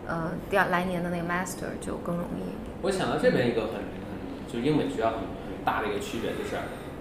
[0.05, 2.51] 呃，第二来年的那个 master 就更容易。
[2.81, 3.79] 我想到这边一个很
[4.51, 6.57] 就英美学校很很大的一个区别就是，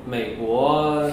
[0.07, 1.11] 美国呃，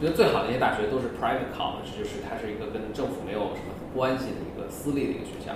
[0.00, 4.62] 觉得最好的一些大学都是 private college，就是它是一个跟政府没有什么关系的一个。
[4.70, 5.52] 私立的一个学校，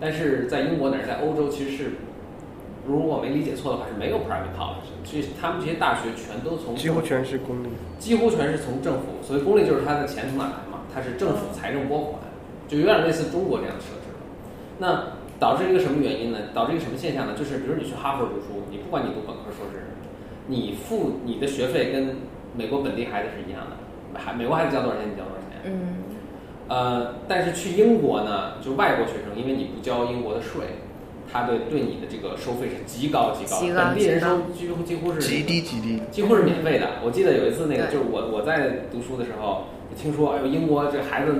[0.00, 1.90] 但是在英国乃至在欧洲，其实是，
[2.84, 7.68] 如果我没理解错的话，是没有 private college，所以他们这些大学全都从几乎全是公立，
[8.00, 10.82] 几乎全是从政府，所以公立就是它的钱从哪来嘛？
[10.92, 12.18] 它是政府财政拨款，
[12.66, 14.10] 就有点类似中国这样的设置。
[14.78, 16.38] 那导致一个什么原因呢？
[16.52, 17.34] 导致一个什么现象呢？
[17.38, 19.86] 就是比如你去哈佛读书，你不管你读本科、硕士，
[20.48, 22.16] 你付你的学费跟
[22.56, 25.70] 美国本地孩子是一样的，还美国孩子交多少钱，你交多少钱。
[25.70, 25.95] 嗯
[26.68, 30.62] 呃，但是去英国呢，就外国学生，因为你不交英国的税，
[31.32, 36.00] 他对对你的这个收费是极高极高的，极高本地人收几乎几乎是极低极低。
[36.10, 36.88] 几乎是免费的。
[37.04, 39.64] 我记得有一次那个，就是我我在读书的时候，
[39.96, 41.32] 听说哎呦英国这孩子，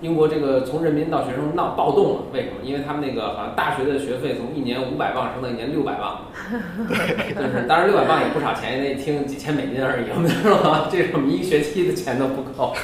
[0.00, 2.54] 英国这个从人民到学生闹暴动了，为什么？
[2.62, 6.22] 因为他们那个好像大学的学费从一年五百磅升到一年六百磅，
[7.36, 10.88] 就是当然六百磅也不少钱，那一听几千美金而已，是吧？
[10.90, 12.74] 这是我们一学期的钱都不够。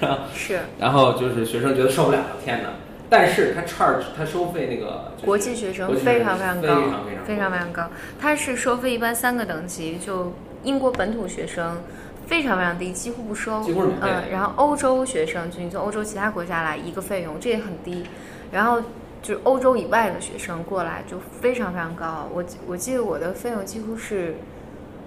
[0.00, 2.70] 然后是然后就是学生觉得受不了了，天哪！
[3.10, 7.82] 但是他 charge 他收费那个国际学生非常非常非高，常非常非常非常高。
[8.20, 11.76] 它是收费一般三个等级，就英国本土学生
[12.30, 13.60] 非常非常低，几乎不收。
[13.60, 18.06] 几乎是免费嗯，然后欧洲学生，就你从欧洲其他国家来，一个费用这也很低。
[18.52, 18.80] 然后
[19.20, 22.28] 就是欧洲以外的学生过来就非常非常高。
[22.32, 24.36] 我记我记得我的费用几乎是，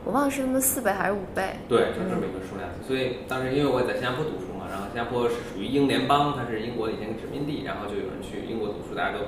[0.04, 1.56] 我忘了是他们四倍还是五倍。
[1.70, 2.68] 对，就是这么一个数量。
[2.86, 9.20] 所以当时因为我在新加坡读书嘛，然后新加坡是属于英联邦，它是英国的以前的殖民地，然后就有人去英国读书，大家都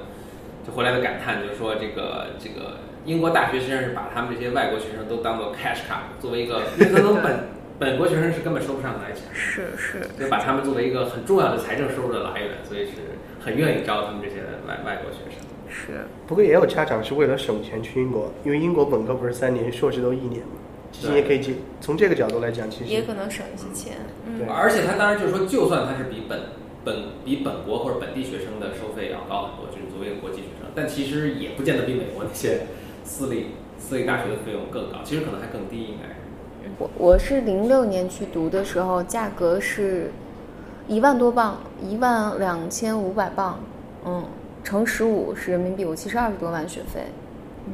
[0.67, 12.91] 就回来的感叹，就是说这个这个英国大学实际上是把他们这些外国学生都当做 cash cow，作为一个因为本本国学生是根本收不上来钱，是是，就把他们作为一个很重要的财政收入的来源，所以是
[13.39, 14.35] 很愿意招他们这些
[14.67, 15.43] 外外国学生。
[15.67, 20.55] 是，不过也有家长是为了省钱去英国，因为英国本科不是三年，硕士都一年嘛。
[20.93, 23.97] 其实也可以进，从这个角度来讲，其实也可能省一些钱。
[24.25, 26.39] 嗯对，而且他当然就是说，就算他是比本
[26.85, 32.61] 本比本国或者本地学生的收费要高很多，就是作为一个国际学生，但其实也不见得比美国那些
[33.03, 36.14] 私立私立大学的费用更高，其实可能还更低，应该是。
[36.77, 40.11] 我我是零六年去读的时候，价格是
[40.87, 43.59] 一万多镑，一万两千五百镑，
[44.05, 44.23] 嗯，
[44.63, 47.05] 乘十五是人民币，我其实二十多万学费，
[47.67, 47.73] 嗯，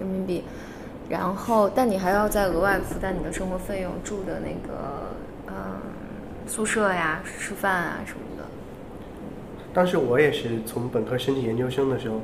[0.00, 0.44] 人民币，
[1.08, 5.10] 然后但你还要再额外负担你的生活费用，住的那个
[5.48, 5.54] 嗯
[6.46, 8.44] 宿舍呀、吃饭啊什么的，
[9.74, 12.20] 当时我也是从本科申请研究生的时候，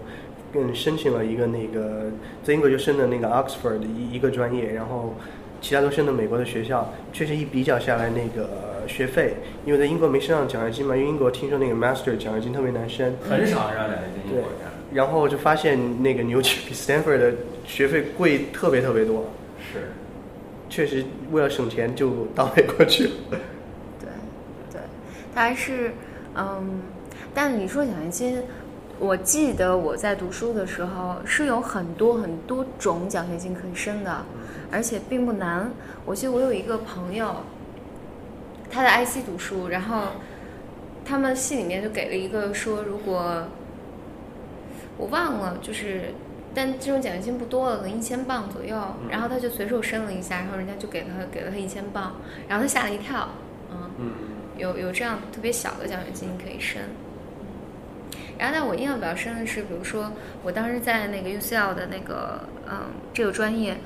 [0.52, 2.10] 跟申请了一个那个
[2.44, 5.14] 在英国就申的那个 Oxford 的一一个专业，然后
[5.62, 8.50] 其他都升的美国的学校，确实一比较下来那个
[8.86, 14.50] 学费，因为在英国没升上奖学金嘛，因为英国听说那个 Master 奖学金特别难升，很少让两人进英国。
[14.92, 17.32] 然后就发现那个牛津比 Stanford 的
[17.64, 19.24] 学费贵特别特别多，
[19.58, 19.88] 是，
[20.68, 23.10] 确实为了省钱就到美国去了。
[23.30, 23.38] 对，
[24.70, 24.80] 对，
[25.34, 25.92] 它还是，
[26.36, 26.82] 嗯，
[27.32, 28.42] 但你说奖学金，
[29.02, 34.24] 我记得我在读书的时候是有很多很多种奖学金可以申的，
[34.70, 35.68] 而且并不难。
[36.04, 37.34] 我记得我有一个朋友，
[38.70, 40.02] 他在 IC 读书，然后
[41.04, 43.42] 他们系里面就给了一个说，如果
[44.96, 46.02] 我忘了，就是。
[46.54, 48.76] 但这种奖学金不多了，可能一千镑左右。
[49.10, 52.14] 然后他就随手申了一下，然后人家就给他给了他一千镑，
[52.46, 53.26] 然后他吓了一跳，
[53.70, 54.12] 嗯，嗯，
[54.58, 56.82] 有有这样特别小的奖学金可以申。
[58.42, 60.10] 然后，但我印象比较深的是，比如说
[60.42, 63.76] 我当时在那个 UCL 的那个嗯这个专业，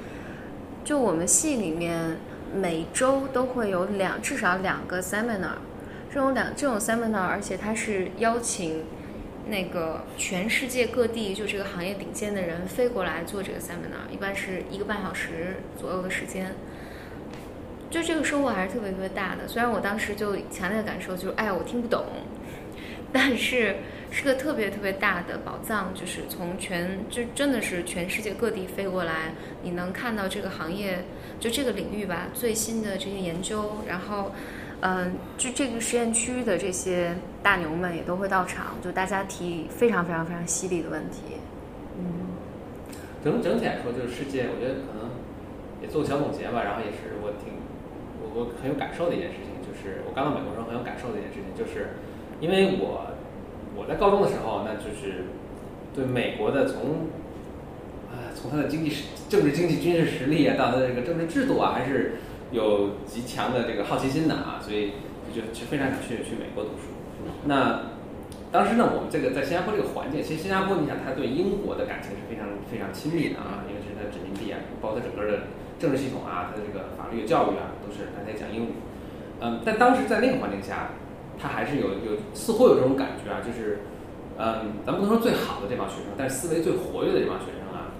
[0.82, 2.16] 就我们系里面
[2.54, 5.58] 每周都会有两至少两个 seminar，
[6.10, 8.84] 这种两这种 seminar，而且它是邀请
[9.48, 16.54] 那个全世界各地就这个行业顶尖的人飞过来做这个 seminar，一般是一个半小时左右的时间。
[17.90, 19.46] 就这个收获还是特别特别大的。
[19.46, 22.06] 虽然我当时就强烈的感受就是，哎呀，我听不懂，
[23.12, 23.76] 但是
[24.16, 31.04] 是个特别特别大的宝藏，就是从全就真的是全世界各地飞过来，你能看到这个行业
[31.38, 34.32] 就这个领域吧最新的这些研究，然后。
[34.82, 41.40] 嗯，就这个实验区的这些大牛们也都会到场，就大家提非常非常非常犀利的问题。
[41.98, 42.36] 嗯，
[43.24, 45.08] 整整体来说，就是世界，我觉得可能
[45.80, 46.62] 也做个小总结吧。
[46.62, 47.56] 然后也是我挺
[48.20, 51.96] 我我很有感受的一件事情，就是我刚到美国时候很有感受的一件事情，就是
[52.44, 53.15] 因为我
[53.76, 55.26] 我在高中的时候，那就是
[55.94, 57.06] 对美国的从
[58.10, 62.16] 啊从它的经济实政治经济军事实力啊，到它的这个政治制度啊，还是
[62.50, 64.92] 有极强的这个好奇心的啊，所以
[65.34, 66.88] 就就非常想去去美国读书。
[67.44, 67.92] 那
[68.50, 75.44] 当时呢，我们这个在新加坡这个环境，其实新加坡你想，它对英国的感情是非常非常亲密的啊，因为这是它的殖民地啊，包括它整个的
[75.78, 78.72] 政治系统啊，它的这个法律教育啊，都是大家讲英语。
[79.40, 80.88] 嗯，但当时在那个环境下，
[81.38, 83.80] 他还是有有似乎有这种感觉啊，就是
[84.38, 87.92] 嗯，咱不能说最好的这帮学生，但是思维最活跃的这帮学生啊，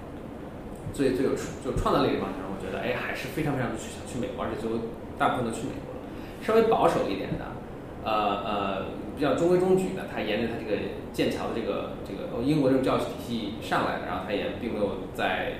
[0.92, 4.76] 最最有就创造力这帮学生，我觉得哎还是非常非常去想去美国，而且最后
[5.18, 6.00] 大部分都去美国了。
[6.42, 7.44] 稍微保守一点的，
[8.04, 8.12] 呃
[8.44, 8.82] 呃，
[9.16, 10.76] 比较中规中矩的，他沿着他这个
[11.12, 15.54] 剑桥的这个这个英国这种教育体系上来的，然后他也并没有在，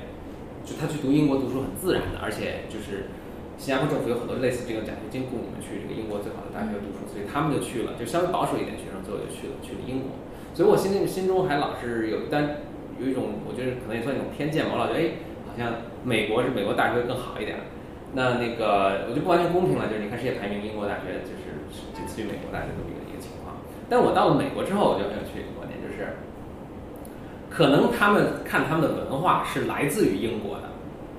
[0.64, 3.08] 就他去读英国读书很自然的，而且就是
[3.56, 10.12] 新加坡政府有很多类似这个奖学金供你们去这个英国最好的大学读书，所以他们就去了，就稍微保守一点学生最后就去了去了英国，
[10.54, 12.62] 所以我心里心中还老是有一单
[13.00, 15.72] 有一种我觉得可能也算一种偏见吧，我老觉得哎好像
[16.04, 17.56] 美国是美国大学更好一点。
[18.14, 21.58] 那那个我就不完全公平了，就是你看世界排名，英国大学就是
[21.92, 23.56] 仅次于美国大学这么一个一个情况。
[23.90, 26.16] 但我到了美国之后，我就很有趣一个观点，就是
[27.50, 30.68] 可能他们看他们的文化是来自于英国的，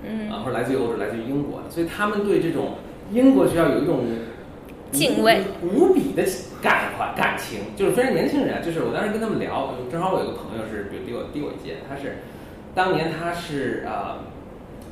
[0.03, 2.75] 嗯啊，或者来自于欧洲、来自于英国的，所以他们对这种
[3.12, 4.05] 英国学校有一种
[4.91, 6.23] 敬畏无比的
[6.62, 8.62] 感怀感情，就是非常年轻人啊。
[8.63, 12.17] 就是我当时跟他们聊，正好我有个朋友是比比我低我一届，他是
[12.73, 14.17] 当年他是呃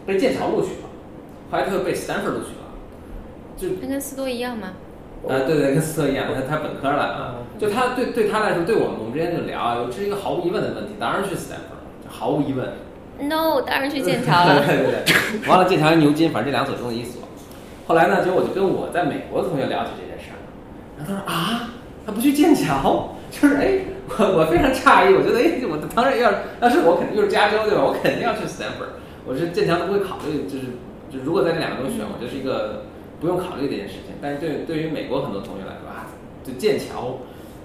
[0.06, 0.90] 被剑桥录取了。
[1.52, 2.66] 后来他又被 Stanford 录取了，
[3.56, 4.74] 就那跟斯多一样吗？
[5.30, 7.36] 啊，对对，跟斯特一样，他他本科了啊。
[7.58, 12.68] 就他对对他来说，对我们我们之间就聊，这是一个毫无疑问的问题，当然去 Stanford，就毫无疑问。
[13.20, 14.62] No，当然去剑桥了。
[14.68, 17.22] 对对对，完了剑桥牛津，反正这两所中的一所。
[17.88, 20.38] 后来呢，结果我就跟我在美国的同学聊起这件事儿，
[20.98, 21.70] 然后他说啊，
[22.06, 27.84] 他不去剑桥，就是哎，我我非常诧异，我觉得哎，我当然要要是我肯定就是加州对吧？
[27.84, 30.66] 我肯定要去 Stanford，我是剑桥都不会考虑，就是。
[31.08, 32.86] 就如果在这两个中选，我觉得是一个
[33.22, 34.16] 不用考虑的一件事情。
[34.20, 36.10] 但是对对于美国很多同学来说啊，
[36.44, 37.20] 就剑桥、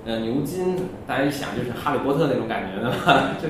[0.04, 3.48] 呃牛津，大家一想就是哈利波特那种感觉的嘛， 就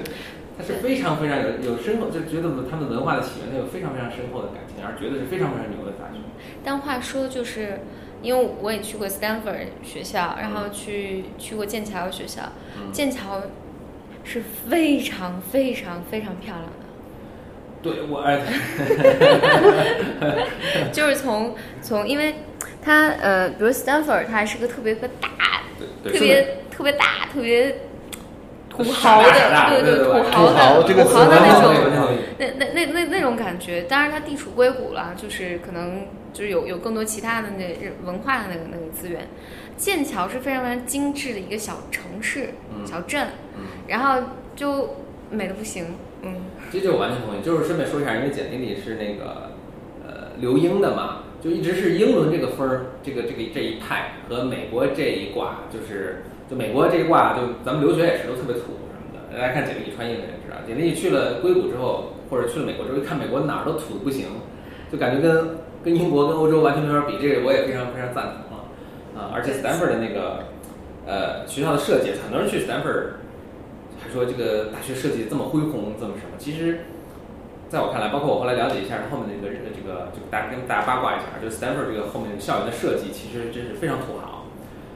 [0.61, 6.21] 它是非常非常有有深厚，就觉得他们文化的起源，它有非常非常深厚的感情，而觉得是非常非常牛的大学。
[6.63, 7.81] 但话说，就是
[8.23, 12.43] 因为我也去过 Stanford 学校，然后去去过剑桥学校，
[12.77, 13.43] 嗯剑桥
[14.25, 16.73] 是非常非常非常漂亮的。
[17.83, 18.39] 对我，哎，
[20.93, 22.35] 就是从从，因为
[22.83, 25.63] 他呃，比如 Stanford，它还是个特别个大，
[26.05, 27.75] 特别特别大，特别
[28.85, 29.31] 土豪的，
[29.71, 31.73] 对对土豪的土豪的那种，
[32.39, 33.83] 那那那那那种感觉。
[33.83, 39.29] 当然，它地处硅谷了，就是可能就是有有更多其他的那文化的那个那个资源。
[39.77, 42.51] 剑桥是非常非常精致的一个小城市、
[42.85, 43.29] 小镇，
[43.87, 44.23] 然后
[44.55, 44.97] 就
[45.31, 46.35] 美的不行，嗯。
[46.71, 49.53] 这就完全同意，就是顺便说一下，因为简历里是那个
[50.07, 59.39] 呃留英的嘛，就一直是英伦这个分儿，这个这个这一派和美国这一挂，就是就美国这一挂，就咱们留学也是都特别土什么的。
[59.39, 64.27] 大家看简历穿英文就知道，简历去了硅谷之后，或者去了美国之后，一看美国哪儿都土的不行，
[64.91, 67.17] 就感觉跟跟英国跟欧洲完全没法比。
[67.23, 68.67] 这个我也非常非常赞同啊
[69.17, 69.31] 啊！
[69.33, 70.43] 而且 Stanford 的那个
[71.07, 73.21] 呃学校的设计，很多人去 Stanford。
[74.03, 76.33] 还说这个大学设计这么恢宏，这么什么？
[76.39, 76.81] 其实，
[77.69, 84.40] 在我看来，包括我后来了解一下后面的这个这个，就大家跟大家八卦一下，就 Stanford 这个后面校园的设计，其实真是非常土豪。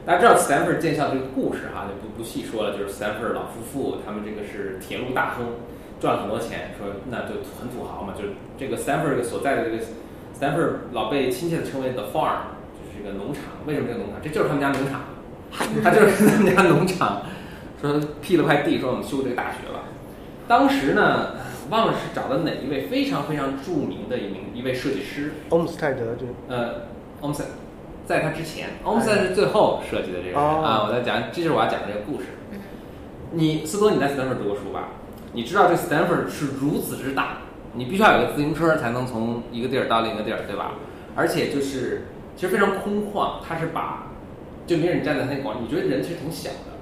[0.06, 2.76] 大家知道 Stanford 建校这个故事哈，就不不细说了。
[2.76, 5.46] 就是 Stanford 老夫妇他们这个是铁路大亨，
[5.98, 8.12] 赚了很多钱，说那就很土豪嘛。
[8.12, 8.24] 就
[8.58, 9.82] 这个 Stanford 所在的这个
[10.38, 13.44] Stanford 老被亲切的称为 The Farm，就是这个农场。
[13.66, 14.20] 为什么这个农场？
[14.22, 15.00] 这就是他们家农场，
[15.82, 17.22] 他就是他们家农场。
[17.80, 19.84] 说辟了块地，说我们修这个大学吧。
[20.46, 21.32] 当时呢，
[21.70, 26.82] 忘了是找的哪一位非常非常著名的一名一位设计师，欧姆斯泰德就呃，
[27.22, 27.42] 欧姆斯
[28.06, 30.86] 在他之前，欧姆斯是最后设计的这个人、哦、啊。
[30.86, 32.26] 我在讲，这就是我要讲的这个故事。
[33.32, 34.88] 你斯多，你在 Stanford 读过书吧？
[35.32, 37.38] 你知道这 Stanford 是如此之大，
[37.72, 40.74] 你必须要有个自行车才能从一个地儿到另一个地儿，对吧？
[41.16, 44.06] 而且就是其实非常空旷，它是把
[44.66, 46.74] 就没人站在那广场，你觉得人其实挺小的。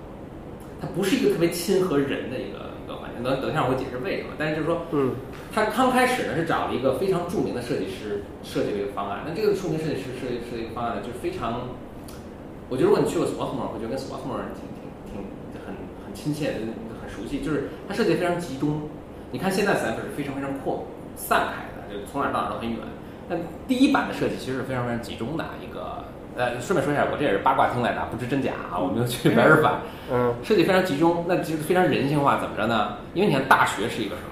[0.81, 4.31] 它不是一个特别亲和人的一个一个环境，等等一下我会解释为什么。
[4.37, 5.13] 但是就是说，嗯，
[5.55, 9.21] 他刚开始呢是找了一个非常著名的设计师设计了一个方案。
[9.27, 11.69] 那这个著名设计师设计设计一个方案呢，就是非常，
[12.71, 16.59] 我觉得如果你去过 Swarthmore，会觉得跟 Swarthmore 挺挺挺很很亲切的，
[17.03, 17.45] 很熟悉。
[17.45, 18.89] 就是它设计非常集中。
[19.31, 20.87] 你看现在 Stanford 是非常非常扩
[21.17, 22.79] 散开的，就从哪儿到哪儿都很远。
[23.29, 23.39] 但
[23.69, 26.05] 第一版的设计其实是非常非常集中的一个。
[26.35, 29.75] 呃，顺便说一下，我这也是八卦听来的，不知真假啊，我没有去 verify。
[30.11, 32.97] 嗯，设计非常集中，那就是非常人性化，怎么着呢？
[33.13, 34.23] 因为你看，大学是一个什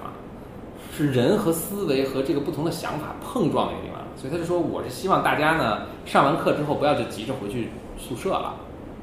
[1.01, 3.99] 是人和思维和这个不同的想法碰撞的一个地方。
[4.15, 8.53] 所以他就说，我是希望大家呢，上完课之后不要就急着回去宿舍了，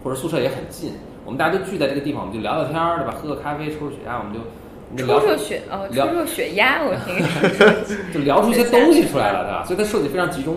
[0.05, 0.93] 或者宿舍也很近，
[1.25, 3.15] 我们大家都聚在这个地方，我们就聊聊天儿，对吧？
[3.21, 7.19] 喝个咖啡，抽抽血压，我们就抽抽血哦，抽抽血压，我听
[8.15, 9.65] 就聊出一些东西出来了，对吧？
[9.67, 10.57] 所以他设计非常集中。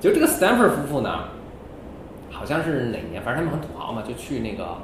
[0.00, 1.20] 就这个 Stanford 夫妇呢？
[2.30, 4.76] 好像是哪年，反正他们很土豪嘛，就去那个，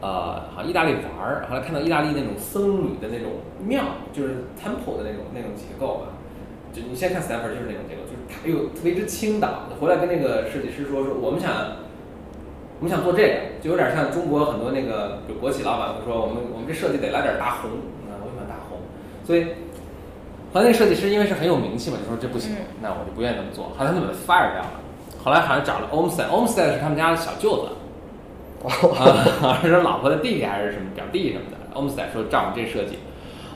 [0.00, 3.32] 呃，好像意大利玩儿，后来看到意大利那种僧侣的那种
[3.64, 3.82] 庙，
[4.12, 6.12] 就是 temple 的那种那种结构吧。
[6.72, 11.50] 就你现在看 Stanford 就是那种结构，就是他又特别之倾倒，回来跟那个设计师说说，我们想
[12.78, 17.70] 我们想做这个，就有点像中国很多那个有国企老板会说，我们我们这设计得来点大红，
[18.04, 18.76] 啊，我喜欢大红，
[19.24, 19.44] 所以
[20.52, 24.80] 后来那个设计师因为是很有名气嘛，就说这不行，那我就不愿意这么做，后来他就把他 fire 掉了。
[25.24, 27.72] 后来好像找了 Olmsted，Olmsted 是他们家的小舅子，
[28.64, 31.56] 啊， 是老婆的弟弟还是什么表弟什么的。
[31.74, 32.98] Olmsted 说照我们这设计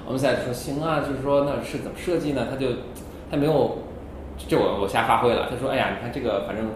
[0.09, 2.47] ，Olmsted 说行啊，就是说那是怎么设计呢？
[2.51, 2.67] 他就
[3.31, 3.79] 他没有，
[4.37, 5.49] 就我我瞎发挥了。
[5.51, 6.67] 他说哎呀，你看这个反正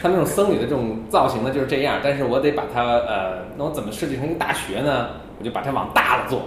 [0.00, 5.10] 他那种僧侣的这种造型呢就是这样，但是我得把它呃，那我怎么设计成一个大学呢？
[5.38, 6.42] 我就把它往大了做，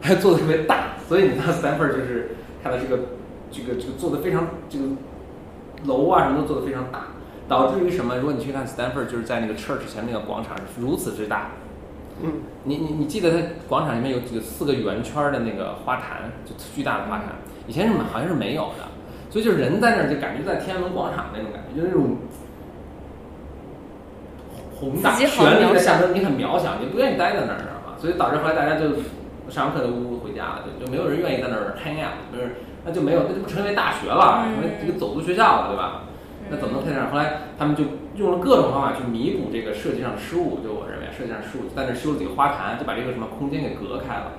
[0.00, 3.02] 还做的特别大，所以你看 Stanford 就是看到这个
[3.50, 4.84] 这个这个做的非常这个。
[5.84, 7.06] 楼啊什么都做的非常大，
[7.48, 8.16] 导致于什么？
[8.16, 11.48] 如果你去看 Stanford，就是在那个 Church 前面那个广场是如此之大。
[12.22, 12.32] 嗯，
[12.64, 13.38] 你你你记得它
[13.68, 17.28] 广场里面有几个四个圆圈的那个花坛，就巨大的花坛，
[17.66, 18.84] 以前是好像是没有的，
[19.30, 22.16] 所以就人在那儿就感觉在天安门广场那种感觉，就那种
[24.78, 27.96] 宏大绚丽的象征，你很渺小，你不愿意待在那儿，知道吗？
[27.98, 28.96] 所以导致后来大家就
[29.48, 32.54] 上完课就呜呜回家了，就就没有人愿意在那儿 hang out，就是。
[32.84, 36.04] 那就没有，那就不成为大学了，成为这个走读学校了，对吧？
[36.50, 37.10] 那怎么能配上？
[37.10, 37.84] 后来他们就
[38.16, 44.32] 用了各种方法去弥补这个设计上的失误，就我认为设计上失误，在那修了几个花坛，就把这个什么空间给隔开了，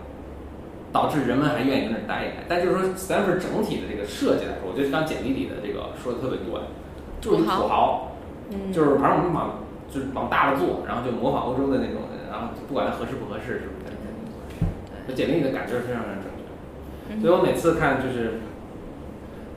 [0.92, 2.44] 导致人们还愿意在那儿待一待。
[2.48, 6.60] 但就是说，Stanford 整体的这个设计来说，我觉得刚简历里的这个说的特别对，
[7.22, 8.12] 就是土豪，
[8.74, 13.94] 就是反正我们往就是往大了做，然后就模仿欧洲的那种，然后不管它合适不合适，是不是？
[15.06, 16.30] 对，简历里的感觉是非常非常正。
[17.22, 18.40] 所以我每次看就是，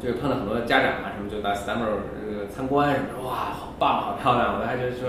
[0.03, 1.57] 就是碰到很多家长啊什么，就到个
[2.53, 4.59] 参观什么，哇，好棒，好漂亮！
[4.61, 5.09] 我还觉得说，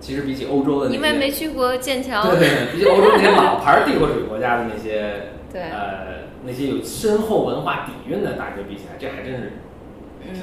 [0.00, 9.50] 其实比起欧洲的那些，因为没去过剑桥，对对，比起欧洲那些老牌帝国主义国家的那些，对，呃，那些有深厚文化底蕴的大学比起来，这还真是，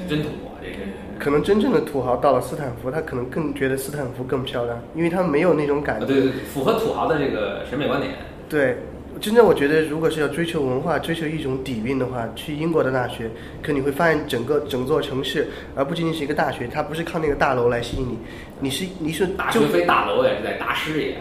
[0.08, 0.58] 真土啊！
[0.60, 0.92] 这真是。
[1.20, 6.06] 可能真正的土豪到了斯坦福，他可能更觉得斯坦福更漂亮，因为他没有那种感觉。
[6.06, 8.14] 对对，符合土豪的这个审美观点。
[8.48, 8.78] 对。
[9.20, 13.30] 真正我觉得，如果是要追求文化、追求一种底蕴的话，去英国的大学，
[13.62, 18.18] 可你会发现整个整座城市，而不仅仅是一个大学，它不是靠那个大楼来吸引你，
[18.60, 21.16] 你是你是大学非大楼也是在大师也，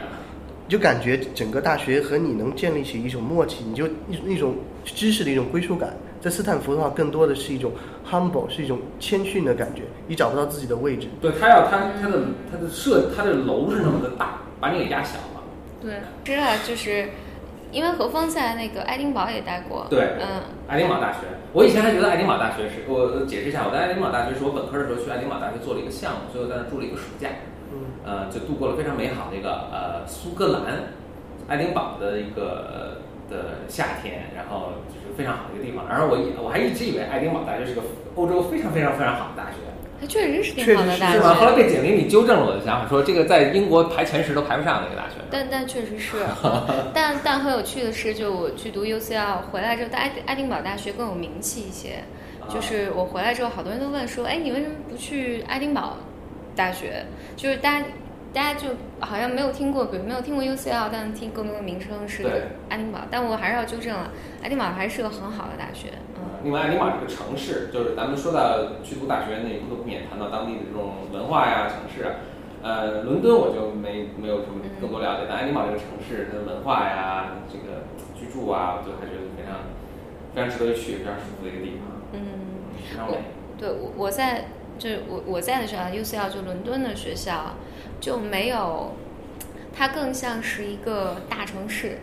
[0.68, 5.93] 就感觉整个大学和你能建立起一种默契，你就一一种知识的一种归属感。
[6.20, 7.72] 在斯坦福的话，更多的是一种
[8.06, 11.08] humble，是一种谦逊的感觉，你找不到自己的位置。
[11.22, 15.43] 对他要他他的他的设他的楼是那么的大，把你给压小了。
[15.82, 15.93] 对，
[16.26, 17.08] 是啊，就是。
[17.76, 27.28] 因为何峰在那个爱丁堡也待过，对，嗯，爱丁堡大学，我以前还觉得爱丁堡大学是我解释一下，我在爱丁堡大学是我本科的时候去爱丁堡大学做了一个项目，所以我在那住了一个暑假，
[27.76, 30.88] 嗯，呃，就度过了非常美好的一个呃苏格兰
[31.52, 37.84] 爱丁堡的一个的夏天，然后就是非常好的一个地方，然后我我还一直以为爱丁堡大学是个
[38.16, 39.60] 欧洲非常非常非常好的大学。
[40.06, 41.34] 它确实是挺好的大学，是吗？
[41.34, 45.16] 后来被简历你纠正了我的想法，说这个在英国排前十都排不上的一个大学。
[45.32, 46.18] 但但确实是，
[46.93, 52.03] 但但很有趣的是，就我去读 UCL 回来之后，爱爱丁堡大学更有名气一些。
[52.47, 55.97] 就是我回来之后，好多人都问说：“哎，你为什么不去爱丁堡
[56.56, 57.03] 大学？”
[57.36, 57.86] 就是大家
[58.36, 58.68] 大家就
[59.00, 62.22] 好像没有听过，比如没有听过 UCL，但听更多的名称是
[62.68, 63.00] 爱丁堡。
[63.10, 64.12] 但我还是要纠正了，
[64.44, 65.88] 爱丁堡还是个很好的大学。
[66.18, 72.18] 嗯另外，爱丁堡这个城市，就是咱们说到去读大学那一步，都不免谈到当地的这种文化呀、城市。
[72.62, 77.88] 呃，伦敦我就没没有什么更多了解，但爱丁堡这个城市，它的文化呀、这个
[78.20, 79.64] 居住啊，我就还觉得非常
[80.36, 82.04] 非常值得一去，非常舒服的一个地方。
[82.12, 82.20] 嗯，
[82.76, 83.18] 非常美。
[83.58, 87.56] 对，我我在就是我我在的学校，UCL 就伦敦的学校
[88.06, 88.91] 就没有，
[89.76, 91.97] 它更像是一个大城市。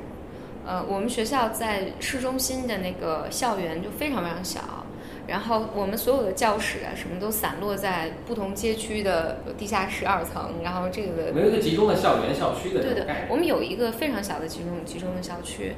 [0.66, 4.84] 呃，我们学校在市中心的那个校园就非常非常小，
[5.28, 15.74] 然后我们所有的教室啊，什么都散落在不同街区的地下室二层，然后这个没有一个集中的校园校区的对的，我们有一个非常小的集中集中的校区，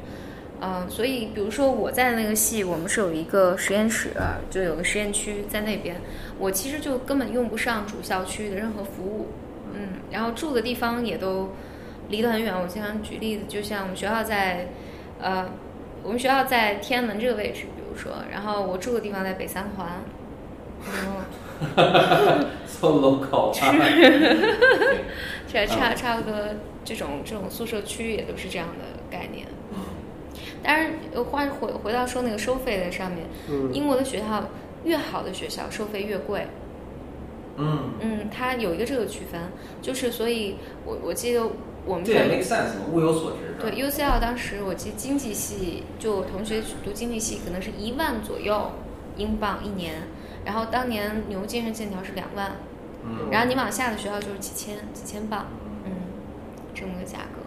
[0.63, 4.13] 嗯，所以比如说我在那个系，我们是有一个实验室，
[4.49, 6.01] 就有个实验区在那边，
[6.39, 9.29] 我其实就根本用不上主校区的任何服务，
[9.75, 11.51] 嗯，然后住的地方也都。
[12.11, 14.69] 离得很远，我经常举例子，就像我们学校在，
[15.19, 15.49] 呃，
[16.03, 19.89] 我们学校在天安门这个位置，比如说，然后我住的地方在北三环，
[20.87, 23.51] 嗯， so local，
[25.49, 26.37] 差差差不多
[26.85, 29.47] 这种这种宿舍区也都是这样的概念。
[30.63, 30.91] 当然，
[31.25, 33.27] 话回回到说那个收费的上面，
[33.73, 34.45] 英国的学校
[34.85, 36.47] 越好的学校收费越贵。
[37.57, 39.41] 嗯嗯，它有一个这个区分，
[39.81, 41.43] 就是所以，我我记得。
[41.87, 43.57] 我们这也 make sense 嘛，物有所值。
[43.61, 48.71] 对，UCL 当时我记得经济系，就我同学读经济系，可能是一万左右
[49.19, 49.97] 英镑一年。
[50.47, 52.53] 然后当年牛津是剑桥是两万，
[53.05, 55.45] 嗯然后你往下的学校就是几千几千镑，
[55.85, 55.93] 嗯，
[56.75, 57.43] 这么个价格。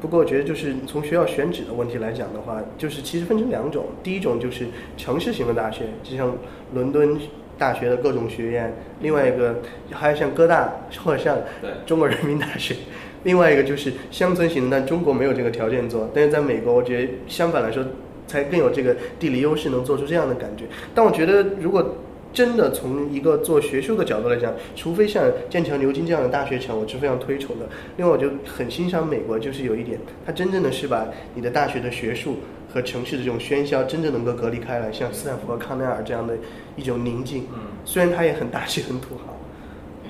[0.00, 6.36] 不过我觉得就是从学校选址的问题来讲的话，就是其实分成两种，第一种就是城市型的大学，就像
[6.72, 7.18] 伦敦
[7.58, 9.56] 大学的各种学院，另外一个
[9.90, 10.72] 还有像哥大
[11.04, 11.36] 或者像
[11.84, 12.76] 中国人民大学，
[13.24, 17.84] 另外一个就是乡村型的，但中国没有这个条件做，但是在美国，我觉得相反来说
[18.26, 20.64] 才更有这个地理优势，能做出这样的感觉。
[20.94, 21.96] 但我觉得如果
[22.30, 27.66] 真的从一个做学术的角度来讲，除非像剑桥、牛津这样的大学城，我是非常推崇的。
[27.96, 32.36] 另外，我就很欣赏美国，就是有一点，它真正的是把你的大学的学术
[32.70, 36.36] 和城市的这种喧嚣，真正能够隔离开来，像斯坦福和康奈尔这样的
[36.76, 37.46] 一种宁静。
[37.52, 39.34] 嗯，虽然它也很大气、很土豪。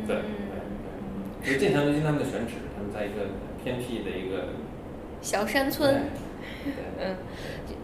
[0.06, 0.22] 对嗯，
[1.44, 3.30] 其实剑桥牛津他们的选址，他们在一个
[3.62, 4.48] 偏僻的一个
[5.22, 6.02] 小山村。
[6.64, 7.16] 对嗯，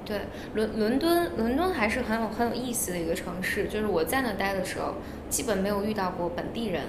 [0.04, 0.20] 对，
[0.54, 3.68] 伦伦敦伦敦还是很有很有意思的一个城市。
[3.68, 4.94] 就是我在那待的时候，
[5.30, 6.82] 基本没有遇到过本地人，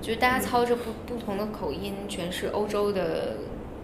[0.00, 3.36] 就是大家操着不不同的口音，全是欧洲的。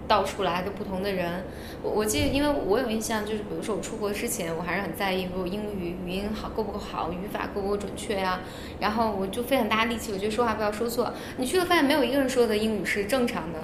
[0.08, 1.44] 到处来的不同的人，
[1.82, 8.40] 我我记得，因为我有印象，就是比如说我出国之前，我还是很在意，比如英语语音好够不够好，语法够不够准确呀、
[8.80, 11.12] 然后我就费很大力气，我觉得说话不要说错。
[11.38, 13.58] 你去了发现没有一个人说的英语是正常的，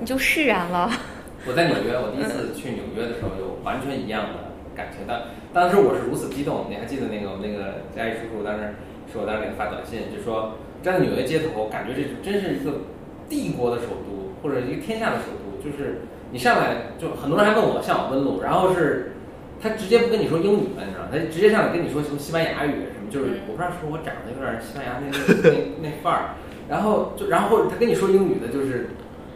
[0.00, 0.90] 你就释然了。
[1.46, 5.22] 我在纽约，我第一次去纽约的时候有完全一样的感情，当
[5.54, 8.74] 当时我是如此激动，你还记得那个我们那个嘉义叔叔当时
[9.12, 12.82] 是我当时给他发短信，就说站在纽约街头，感觉这真是一个
[13.28, 16.00] 帝国的首都，或者一个天下的首都，就是
[16.30, 19.12] 你上来就很多人还问我向我问路，然后是
[19.60, 21.08] 他直接不跟你说英语了，你知道吗？
[21.10, 26.22] 他直接上来跟你说什么西班牙语什么，就是我不知道是不是我长得有点西班牙那那那那范儿，
[26.68, 28.90] 然后就然后他跟你说英语的，就是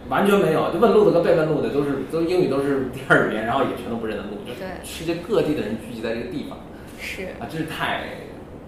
[0.08, 4.66] 完全没有，就问路的跟被问路的都是都英语都是第二语言，然后也全都不认得路，就对。
[4.82, 6.58] 世界各地的人聚集在这个地方。
[7.00, 7.24] 是。
[7.38, 8.02] 啊，真是太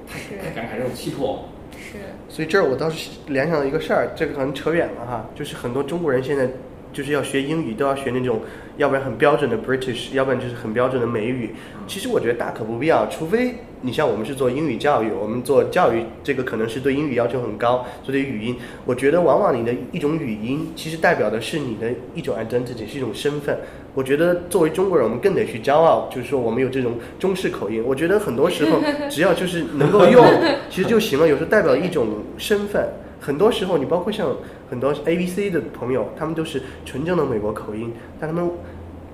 [0.06, 1.44] 太太感慨这种气魄。
[1.76, 1.98] 是，
[2.28, 6.48] 所以这儿我倒是联想到一个事儿，这个可能扯远了哈，就是很多中国人现在
[6.92, 8.40] 就是要学英语，都要学那种，
[8.76, 11.54] 要不然很标准的 British，要不然就是很标准的美语。
[11.86, 23.58] 其实我觉得大可不必要，除非你像我们是做英语教育，我们做教育这个可能是对英语要求很高，所以语音，我觉得往往你的一种语音，其实代表的是你的一种 identity，是一种身份。
[23.94, 27.82] 我觉得作为中国人，我们更得去骄傲，就是说我们有这种中式口音。
[27.84, 28.80] 我觉得很多时候
[29.10, 30.24] 只要就是能够用，
[30.70, 31.26] 其实就行了。
[31.26, 32.86] 有时候代表一种身份。
[33.22, 34.34] 很多时候，你包括像
[34.68, 38.50] 很多 A B C 的朋友，他们都是纯正的美国口音，但他们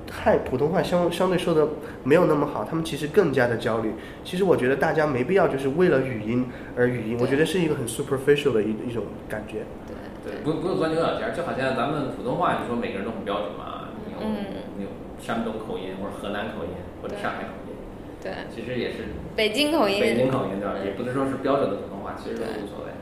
[0.06, 1.68] 太普通话相相对说的
[2.02, 3.92] 没有那么好，他们其实更加的焦虑。
[4.24, 9.66] 其实我觉得大家没必要就是为了语音而语音，我觉得是一个很 superficial 的一一种感觉。
[9.86, 14.88] 对对，不不用钻牛角尖儿，就好像咱们普通话，你说每个人都很标准嘛，你有、嗯你有
[15.20, 17.76] 山东口音，或者河南口音，或者上海口音，
[18.24, 20.80] 对，其实也是北京口音，北京口音对吧？
[20.80, 22.96] 嗯也不能说是标准的普通话，其实都无所谓。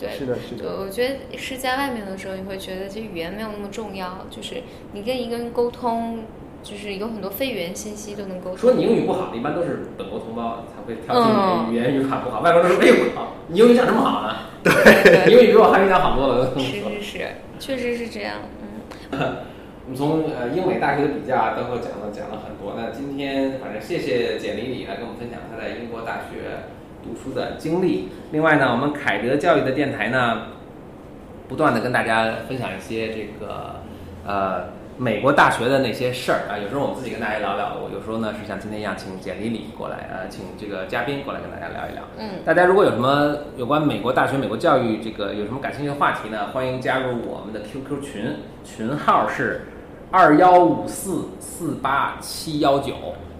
[0.00, 0.80] 对，是的，是的。
[0.80, 6.24] 我觉得是在外面的时候，你会觉得这语言没有那么重要，就是你跟一个人沟通，
[6.62, 8.56] 就是有很多非语言信息都能沟通。
[8.58, 14.36] 说你英语不好的，一般都是本国同胞才会挑嗯剔你语言语法不好，外国人都说哎呦好，你英语讲这么好呢？
[14.62, 14.72] 对
[15.28, 16.52] 你英语比我汉语讲好多了。
[16.58, 17.28] 是是是，
[17.58, 18.36] 确实是这样。
[19.12, 19.18] 嗯，
[19.84, 22.74] 我们从呃英美大学的比较包括讲了讲了很多。
[22.76, 26.64] 那今天反正谢谢简丽丽来跟我们分享她在英国大学
[27.02, 28.08] 读书的经历。
[28.32, 30.42] 另外呢，我们凯德教育的电台呢，
[31.48, 33.76] 不断的跟大家分享一些这个
[34.26, 34.64] 呃
[34.96, 36.58] 美国大学的那些事儿啊。
[36.58, 42.02] 有时候我们自己跟大家聊聊，我有时候呢是像今天一样，请简丽丽过来，呃，请这个嘉宾过来跟大家聊一聊。
[42.18, 46.48] 嗯大家如果有什么有关美国大学、美国教育这个有什么感兴趣的话题呢？
[46.52, 49.62] 欢迎加入我们的 QQ 群，群号是
[50.10, 52.94] 二幺五四四八七幺九。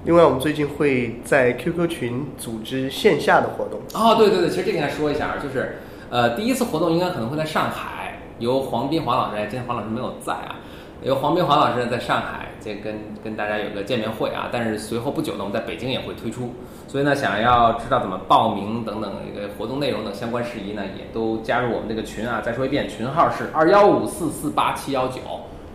[0.04, 3.80] 另外，我们最近会在 QQ 群组织线下的活动。
[3.94, 5.78] 哦，对对对，其实这个应该说一下，就是
[6.08, 10.56] 呃，第一次活动应该可能会在上海，由黄斌黄老师，今天黄老师没有在啊，
[11.02, 16.54] 由黄斌黄老师在上海这跟跟大家有个见面会啊，但是随后不久呢，我们在北京也会推出，
[16.88, 22.40] 所以呢，想要知道怎么报名等等一个活动内容等相关事宜呢，也都加入我们这个群啊。
[22.40, 25.20] 再说一遍，群号是二幺五四四八七幺九。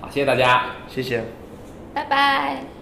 [0.01, 0.63] 好，谢谢大家。
[0.87, 1.23] 谢谢。
[1.93, 2.74] 拜拜。